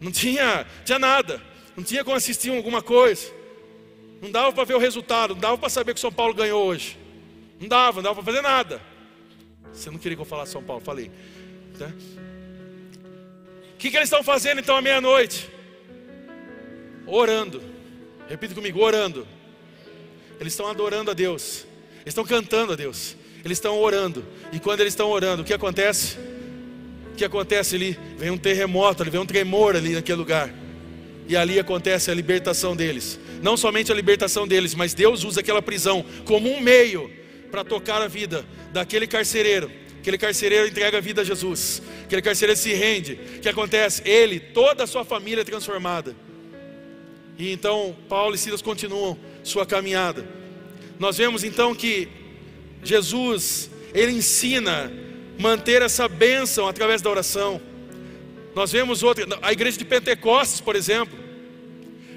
[0.01, 1.39] não tinha, tinha nada,
[1.77, 3.31] não tinha como assistir alguma coisa.
[4.19, 6.65] Não dava para ver o resultado, não dava para saber que o São Paulo ganhou
[6.65, 6.97] hoje.
[7.59, 8.81] Não dava, não dava para fazer nada.
[9.73, 10.81] Você não queria que eu falasse São Paulo?
[10.83, 11.11] Falei.
[13.73, 15.49] O que, que eles estão fazendo então à meia-noite?
[17.07, 17.61] Orando.
[18.27, 19.27] Repita comigo: orando.
[20.39, 21.65] Eles estão adorando a Deus.
[22.01, 23.15] Eles estão cantando a Deus.
[23.43, 24.25] Eles estão orando.
[24.51, 26.17] E quando eles estão orando, o que acontece?
[27.13, 27.97] O que acontece ali?
[28.17, 30.53] Vem um terremoto, ali vem um tremor ali naquele lugar.
[31.27, 33.19] E ali acontece a libertação deles.
[33.41, 37.18] Não somente a libertação deles, mas Deus usa aquela prisão como um meio
[37.49, 39.71] para tocar a vida daquele carcereiro.
[39.99, 41.81] Aquele carcereiro entrega a vida a Jesus.
[42.03, 43.19] Aquele carcereiro se rende.
[43.37, 44.01] O que acontece?
[44.07, 46.15] Ele, toda a sua família é transformada.
[47.37, 50.27] E então Paulo e Silas continuam sua caminhada.
[50.97, 52.07] Nós vemos então que
[52.83, 54.91] Jesus, ele ensina
[55.39, 57.61] manter essa bênção através da oração.
[58.55, 61.17] Nós vemos outra, a igreja de Pentecostes, por exemplo.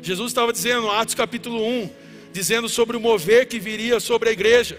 [0.03, 1.91] Jesus estava dizendo, Atos capítulo 1,
[2.33, 4.77] dizendo sobre o mover que viria sobre a igreja,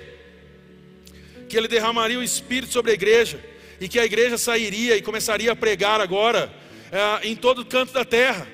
[1.54, 3.39] que ele derramaria o Espírito sobre a igreja,
[3.80, 6.51] e que a igreja sairia e começaria a pregar agora
[6.91, 8.47] é, em todo canto da terra.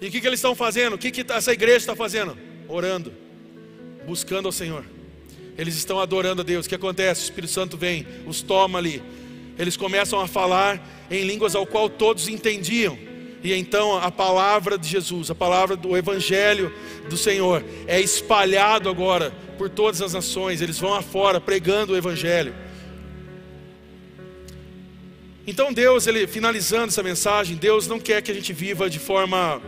[0.00, 0.94] E o que, que eles estão fazendo?
[0.94, 2.36] O que, que essa igreja está fazendo?
[2.66, 3.14] Orando,
[4.04, 4.84] buscando ao Senhor.
[5.56, 6.66] Eles estão adorando a Deus.
[6.66, 7.20] O que acontece?
[7.20, 9.00] O Espírito Santo vem, os toma ali.
[9.56, 12.98] Eles começam a falar em línguas ao qual todos entendiam.
[13.42, 16.72] E então a palavra de Jesus, a palavra do Evangelho
[17.08, 20.60] do Senhor, é espalhado agora por todas as nações.
[20.60, 22.54] Eles vão afora pregando o Evangelho.
[25.44, 29.60] Então Deus, ele finalizando essa mensagem, Deus não quer que a gente viva de forma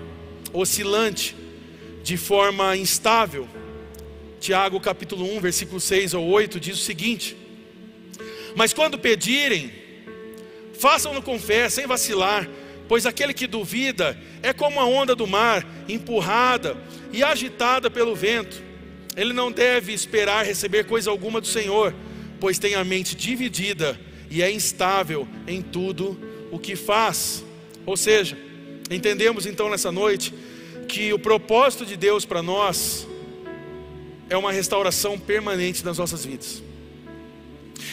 [0.52, 1.34] oscilante,
[2.04, 3.48] de forma instável.
[4.38, 7.36] Tiago capítulo 1, versículo 6 ao 8 diz o seguinte:
[8.54, 9.72] Mas quando pedirem,
[10.78, 12.48] façam-no com fé, sem vacilar,
[12.88, 16.76] pois aquele que duvida é como a onda do mar, empurrada
[17.12, 18.62] e agitada pelo vento.
[19.16, 21.94] Ele não deve esperar receber coisa alguma do Senhor,
[22.40, 23.98] pois tem a mente dividida
[24.30, 26.18] e é instável em tudo
[26.50, 27.44] o que faz.
[27.86, 28.36] Ou seja,
[28.90, 30.34] entendemos então nessa noite
[30.88, 33.06] que o propósito de Deus para nós
[34.28, 36.62] é uma restauração permanente nas nossas vidas.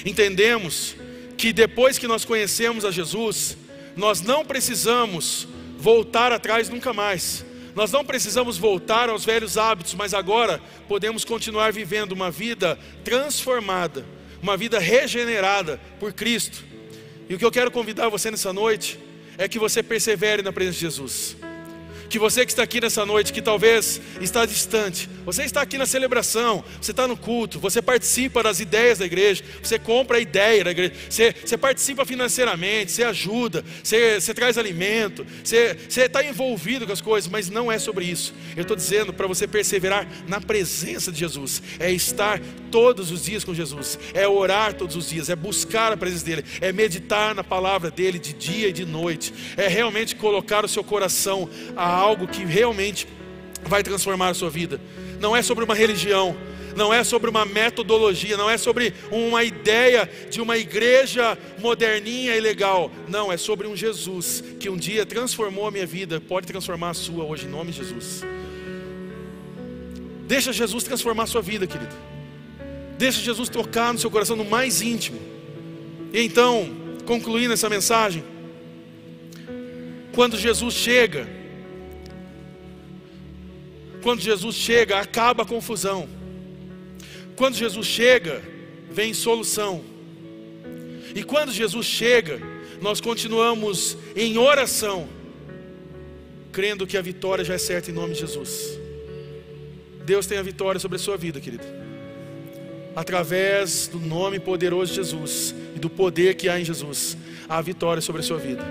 [0.06, 0.96] Entendemos
[1.38, 3.58] que depois que nós conhecemos a Jesus,
[3.96, 7.46] nós não precisamos voltar atrás nunca mais.
[7.76, 14.06] Nós não precisamos voltar aos velhos hábitos, mas agora podemos continuar vivendo uma vida transformada,
[14.42, 16.64] uma vida regenerada por Cristo.
[17.30, 19.00] E o que eu quero convidar você nessa noite
[19.38, 21.38] é que você persevere na presença de Jesus
[22.12, 25.86] que você que está aqui nessa noite, que talvez está distante, você está aqui na
[25.86, 30.62] celebração, você está no culto, você participa das ideias da igreja, você compra a ideia
[30.62, 36.22] da igreja, você, você participa financeiramente, você ajuda, você, você traz alimento, você, você está
[36.22, 38.34] envolvido com as coisas, mas não é sobre isso.
[38.57, 43.45] Eu estou dizendo para você perseverar na presença de Jesus, é estar todos os dias
[43.45, 47.43] com Jesus, é orar todos os dias, é buscar a presença dEle, é meditar na
[47.43, 52.28] palavra dEle de dia e de noite, é realmente colocar o seu coração a algo
[52.28, 53.08] que realmente
[53.64, 54.82] vai transformar a sua vida.
[55.20, 56.36] Não é sobre uma religião,
[56.76, 62.39] não é sobre uma metodologia, não é sobre uma ideia de uma igreja moderninha e
[62.39, 62.91] legal.
[63.08, 66.93] Não, é sobre um Jesus que um dia transformou a minha vida, pode transformar a
[66.93, 68.24] sua hoje, em nome de Jesus.
[70.28, 71.93] Deixa Jesus transformar a sua vida, querido.
[72.97, 75.20] Deixa Jesus tocar no seu coração no mais íntimo.
[76.14, 76.70] E então,
[77.06, 78.24] concluindo essa mensagem,
[80.14, 81.41] quando Jesus chega,
[84.02, 86.08] quando Jesus chega, acaba a confusão.
[87.36, 88.41] Quando Jesus chega,
[88.89, 89.84] vem solução.
[91.16, 92.41] E quando Jesus chega,
[92.82, 95.08] nós continuamos em oração,
[96.52, 98.80] crendo que a vitória já é certa em nome de Jesus.
[100.04, 101.64] Deus tem a vitória sobre a sua vida, querido.
[102.95, 107.16] Através do nome poderoso de Jesus e do poder que há em Jesus,
[107.47, 108.64] há vitória sobre a sua vida.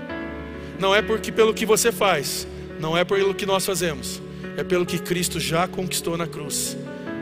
[0.79, 2.45] Não é porque pelo que você faz,
[2.79, 4.21] não é pelo que nós fazemos,
[4.57, 6.77] é pelo que Cristo já conquistou na cruz,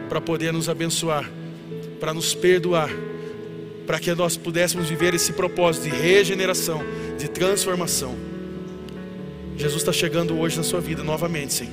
[0.07, 1.29] para poder nos abençoar,
[1.99, 2.89] para nos perdoar,
[3.85, 6.83] para que nós pudéssemos viver esse propósito de regeneração,
[7.17, 8.15] de transformação.
[9.57, 11.69] Jesus está chegando hoje na sua vida novamente, sim,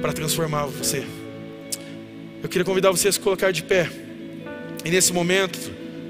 [0.00, 1.04] para transformar você.
[2.42, 3.90] Eu queria convidar você a se colocar de pé,
[4.84, 5.58] e nesse momento,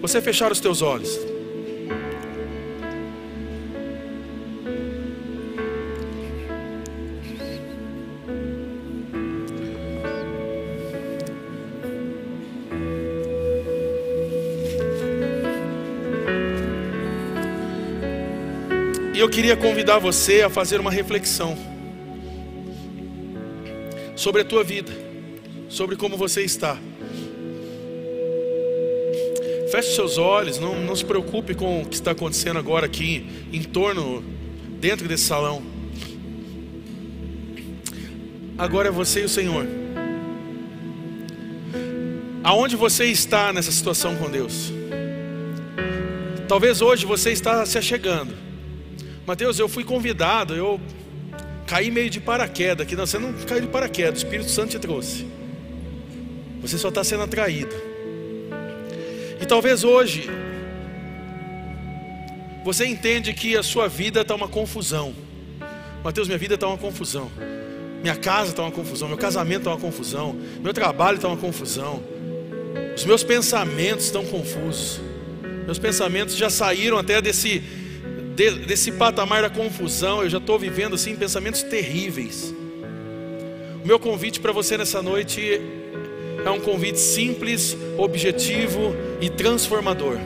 [0.00, 1.18] você fechar os teus olhos.
[19.26, 21.58] Eu queria convidar você a fazer uma reflexão
[24.14, 24.92] sobre a tua vida,
[25.68, 26.78] sobre como você está.
[29.72, 33.64] Feche seus olhos, não, não se preocupe com o que está acontecendo agora aqui em
[33.64, 34.22] torno,
[34.78, 35.60] dentro desse salão.
[38.56, 39.66] Agora é você e o Senhor.
[42.44, 44.72] Aonde você está nessa situação com Deus?
[46.46, 48.45] Talvez hoje você está se achegando.
[49.26, 50.80] Mateus, eu fui convidado, eu
[51.66, 52.94] caí meio de paraquedas aqui.
[52.94, 55.26] Não, você não caiu de paraquedas, o Espírito Santo te trouxe.
[56.62, 57.74] Você só está sendo atraído.
[59.40, 60.30] E talvez hoje
[62.64, 65.14] você entende que a sua vida está uma confusão.
[66.02, 67.30] Mateus, minha vida está uma confusão.
[68.02, 72.00] Minha casa está uma confusão, meu casamento está uma confusão, meu trabalho está uma confusão.
[72.94, 75.00] Os meus pensamentos estão confusos.
[75.64, 77.62] Meus pensamentos já saíram até desse,
[78.36, 80.22] de, desse patamar da confusão.
[80.22, 82.54] Eu já estou vivendo assim pensamentos terríveis.
[83.82, 85.60] O meu convite para você nessa noite
[86.44, 90.18] é um convite simples, objetivo e transformador.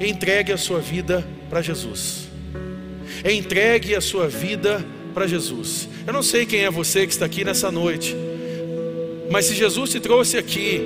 [0.00, 2.28] Entregue a sua vida para Jesus.
[3.24, 5.88] Entregue a sua vida para Jesus.
[6.06, 8.16] Eu não sei quem é você que está aqui nessa noite,
[9.30, 10.80] mas se Jesus te trouxe aqui,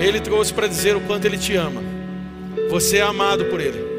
[0.00, 1.82] ele trouxe para dizer o quanto Ele te ama.
[2.68, 3.93] Você é amado por Ele.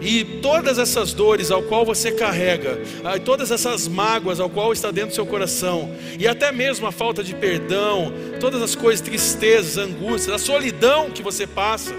[0.00, 2.78] E todas essas dores ao qual você carrega,
[3.24, 7.24] todas essas mágoas ao qual está dentro do seu coração, e até mesmo a falta
[7.24, 11.92] de perdão, todas as coisas, tristezas, angústias, a solidão que você passa,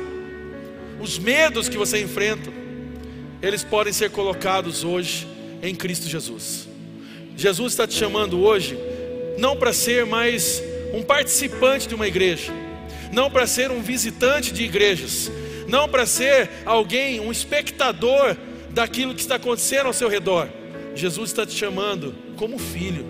[1.00, 2.50] os medos que você enfrenta,
[3.42, 5.28] eles podem ser colocados hoje
[5.62, 6.68] em Cristo Jesus.
[7.36, 8.78] Jesus está te chamando hoje,
[9.38, 10.62] não para ser mais
[10.94, 12.52] um participante de uma igreja,
[13.12, 15.32] não para ser um visitante de igrejas,
[15.70, 18.36] não para ser alguém, um espectador
[18.72, 20.50] daquilo que está acontecendo ao seu redor.
[20.96, 23.06] Jesus está te chamando como filho.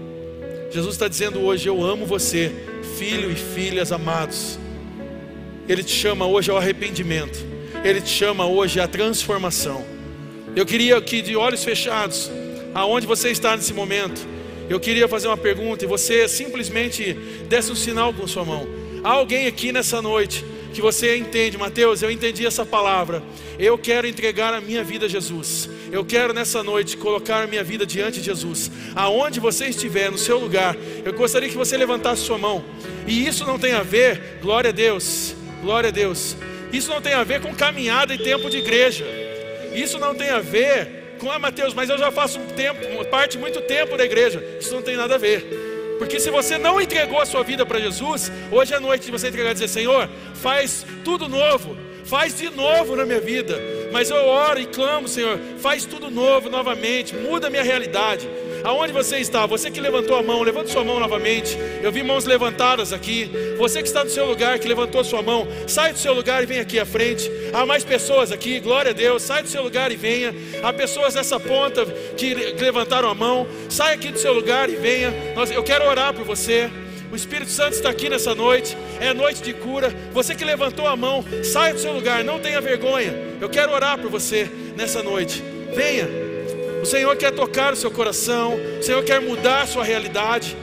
[0.72, 2.52] Jesus está dizendo hoje: Eu amo você,
[2.98, 4.60] filho e filhas amados.
[5.68, 7.40] Ele te chama hoje ao arrependimento,
[7.84, 9.86] ele te chama hoje à transformação.
[10.56, 12.30] Eu queria que, de olhos fechados,
[12.74, 14.20] aonde você está nesse momento,
[14.68, 17.14] eu queria fazer uma pergunta e você simplesmente
[17.48, 18.68] desse um sinal com sua mão.
[19.04, 20.44] Há alguém aqui nessa noite
[20.74, 23.24] que você entende, Mateus, eu entendi essa palavra.
[23.58, 25.70] Eu quero entregar a minha vida a Jesus.
[25.92, 28.72] Eu quero nessa noite colocar a minha vida diante de Jesus.
[28.96, 32.64] Aonde você estiver, no seu lugar, eu gostaria que você levantasse sua mão.
[33.08, 36.38] E isso não tem a ver, glória a Deus, glória a Deus.
[36.72, 39.06] Isso não tem a ver com caminhada e tempo de igreja.
[39.74, 43.38] Isso não tem a ver com, ah, Mateus, mas eu já faço um tempo, parte
[43.38, 44.44] muito tempo da igreja.
[44.60, 45.69] Isso não tem nada a ver.
[46.00, 49.52] Porque se você não entregou a sua vida para Jesus, hoje é noite você entregar
[49.52, 53.60] e dizer: Senhor, faz tudo novo, faz de novo na minha vida.
[53.92, 58.28] Mas eu oro e clamo, Senhor, faz tudo novo novamente, muda a minha realidade.
[58.64, 59.46] Aonde você está?
[59.46, 61.58] Você que levantou a mão, levante sua mão novamente.
[61.82, 63.30] Eu vi mãos levantadas aqui.
[63.58, 66.46] Você que está no seu lugar, que levantou sua mão, sai do seu lugar e
[66.46, 67.30] vem aqui à frente.
[67.54, 69.24] Há mais pessoas aqui, glória a Deus.
[69.24, 70.34] Sai do seu lugar e venha.
[70.64, 71.86] Há pessoas nessa ponta
[72.18, 73.48] que levantaram a mão.
[73.70, 75.14] Sai aqui do seu lugar e venha.
[75.54, 76.70] Eu quero orar por você.
[77.12, 79.90] O Espírito Santo está aqui nessa noite, é noite de cura.
[80.14, 83.16] Você que levantou a mão, saia do seu lugar, não tenha vergonha.
[83.42, 85.44] Eu quero orar por você nessa noite.
[85.74, 86.29] Venha.
[86.82, 90.56] O Senhor quer tocar o seu coração, o Senhor quer mudar a sua realidade.